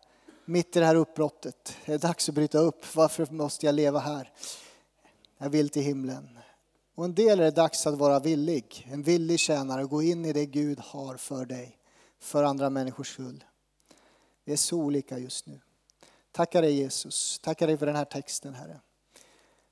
mitt 0.45 0.77
i 0.77 0.81
det 0.81 0.87
här 0.87 0.95
uppbrottet. 0.95 1.77
Det 1.87 1.93
är 1.93 1.99
dags 1.99 2.29
att 2.29 2.35
bryta 2.35 2.59
upp. 2.59 2.97
Varför 2.97 3.27
måste 3.31 3.67
jag 3.67 3.75
leva 3.75 3.99
här? 3.99 4.33
Jag 5.39 5.51
vill 5.51 5.69
till 5.69 5.83
himlen. 5.83 6.39
Och 6.95 7.05
en 7.05 7.15
del 7.15 7.41
är 7.41 7.45
det 7.45 7.51
dags 7.51 7.87
att 7.87 7.99
vara 7.99 8.19
villig, 8.19 8.89
en 8.91 9.03
villig 9.03 9.39
tjänare 9.39 9.85
och 9.85 9.91
gå 9.91 10.03
in 10.03 10.25
i 10.25 10.33
det 10.33 10.47
Gud 10.47 10.79
har 10.81 11.17
för 11.17 11.47
dig, 11.47 11.79
för 12.21 12.45
andra 12.45 12.71
människors 12.71 13.13
skull. 13.13 13.45
Vi 14.45 14.53
är 14.53 14.57
så 14.57 14.77
olika 14.77 15.19
just 15.19 15.47
nu. 15.47 15.61
Tackar 16.33 16.63
dig 16.63 16.73
Jesus, 16.73 17.39
tackar 17.39 17.67
dig 17.67 17.79
för 17.79 17.87
den 17.87 17.97
här 17.97 18.05
texten 18.05 18.55
Herre. 18.55 18.81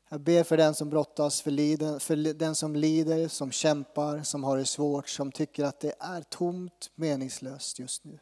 Jag 0.08 0.20
ber 0.20 0.44
för 0.44 0.56
den 0.56 0.74
som 0.74 0.90
brottas, 0.90 1.40
för, 1.40 1.50
liden, 1.50 2.00
för 2.00 2.16
den 2.34 2.54
som 2.54 2.76
lider, 2.76 3.28
som 3.28 3.50
kämpar, 3.50 4.22
som 4.22 4.44
har 4.44 4.56
det 4.56 4.66
svårt, 4.66 5.08
som 5.08 5.32
tycker 5.32 5.64
att 5.64 5.80
det 5.80 5.94
är 6.00 6.22
tomt, 6.22 6.90
meningslöst 6.94 7.78
just 7.78 8.04
nu. 8.04 8.18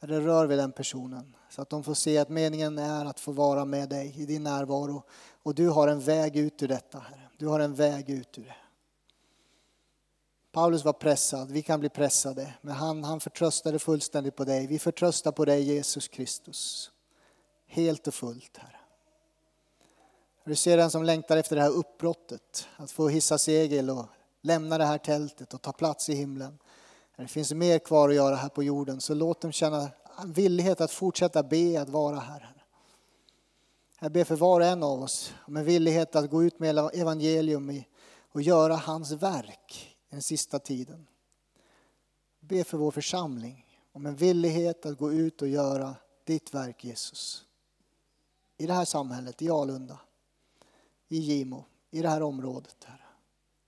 Herre, 0.00 0.20
rör 0.20 0.46
vid 0.46 0.58
den 0.58 0.72
personen 0.72 1.34
så 1.50 1.62
att 1.62 1.70
de 1.70 1.84
får 1.84 1.94
se 1.94 2.18
att 2.18 2.28
meningen 2.28 2.78
är 2.78 3.04
att 3.04 3.20
få 3.20 3.32
vara 3.32 3.64
med 3.64 3.88
dig 3.88 4.14
i 4.16 4.26
din 4.26 4.42
närvaro. 4.42 5.02
Och 5.42 5.54
du 5.54 5.68
har 5.68 5.88
en 5.88 6.00
väg 6.00 6.36
ut 6.36 6.62
ur 6.62 6.68
detta, 6.68 6.98
Herre. 6.98 7.28
Du 7.36 7.46
har 7.46 7.60
en 7.60 7.74
väg 7.74 8.10
ut 8.10 8.38
ur 8.38 8.44
det. 8.44 8.56
Paulus 10.52 10.84
var 10.84 10.92
pressad, 10.92 11.50
vi 11.50 11.62
kan 11.62 11.80
bli 11.80 11.88
pressade, 11.88 12.54
men 12.60 12.74
han, 12.74 13.04
han 13.04 13.20
förtröstade 13.20 13.78
fullständigt 13.78 14.36
på 14.36 14.44
dig. 14.44 14.66
Vi 14.66 14.78
förtröstar 14.78 15.32
på 15.32 15.44
dig 15.44 15.62
Jesus 15.62 16.08
Kristus. 16.08 16.90
Helt 17.66 18.06
och 18.06 18.14
fullt, 18.14 18.56
Herre. 18.56 18.76
Du 20.44 20.54
ser 20.54 20.76
den 20.76 20.90
som 20.90 21.04
längtar 21.04 21.36
efter 21.36 21.56
det 21.56 21.62
här 21.62 21.70
uppbrottet, 21.70 22.68
att 22.76 22.90
få 22.90 23.08
hissa 23.08 23.38
segel 23.38 23.90
och 23.90 24.06
lämna 24.42 24.78
det 24.78 24.84
här 24.84 24.98
tältet 24.98 25.54
och 25.54 25.62
ta 25.62 25.72
plats 25.72 26.08
i 26.08 26.14
himlen. 26.14 26.58
Det 27.18 27.28
finns 27.28 27.52
mer 27.52 27.78
kvar 27.78 28.08
att 28.08 28.14
göra 28.14 28.36
här 28.36 28.48
på 28.48 28.62
jorden, 28.62 29.00
så 29.00 29.14
låt 29.14 29.40
dem 29.40 29.52
känna 29.52 29.90
villighet 30.26 30.80
att 30.80 30.90
fortsätta 30.90 31.42
be, 31.42 31.80
att 31.80 31.88
vara 31.88 32.18
här. 32.18 32.54
Jag 34.00 34.12
ber 34.12 34.24
för 34.24 34.36
var 34.36 34.60
och 34.60 34.66
en 34.66 34.82
av 34.82 35.02
oss 35.02 35.34
om 35.46 35.56
en 35.56 35.64
villighet 35.64 36.16
att 36.16 36.30
gå 36.30 36.44
ut 36.44 36.58
med 36.58 36.78
evangelium 36.78 37.82
och 38.18 38.42
göra 38.42 38.76
hans 38.76 39.12
verk 39.12 39.96
den 40.08 40.22
sista 40.22 40.58
tiden. 40.58 41.06
Be 42.40 42.64
för 42.64 42.78
vår 42.78 42.90
församling 42.90 43.78
om 43.92 44.06
en 44.06 44.16
villighet 44.16 44.86
att 44.86 44.98
gå 44.98 45.12
ut 45.12 45.42
och 45.42 45.48
göra 45.48 45.94
ditt 46.24 46.54
verk 46.54 46.84
Jesus. 46.84 47.44
I 48.56 48.66
det 48.66 48.72
här 48.72 48.84
samhället, 48.84 49.42
i 49.42 49.50
Alunda, 49.50 50.00
i 51.08 51.18
Gimo, 51.18 51.64
i 51.90 52.02
det 52.02 52.08
här 52.08 52.22
området. 52.22 52.76
Herre. 52.84 53.06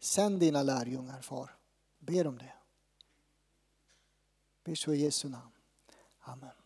Sänd 0.01 0.41
dina 0.41 0.63
lärjungar, 0.63 1.21
far. 1.21 1.57
Ber 1.99 2.27
om 2.27 2.39
det. 2.39 2.53
Ber 4.71 4.75
så 4.75 4.93
i 4.93 5.03
Jesu 5.03 5.29
namn. 5.29 5.53
Amen. 6.27 6.60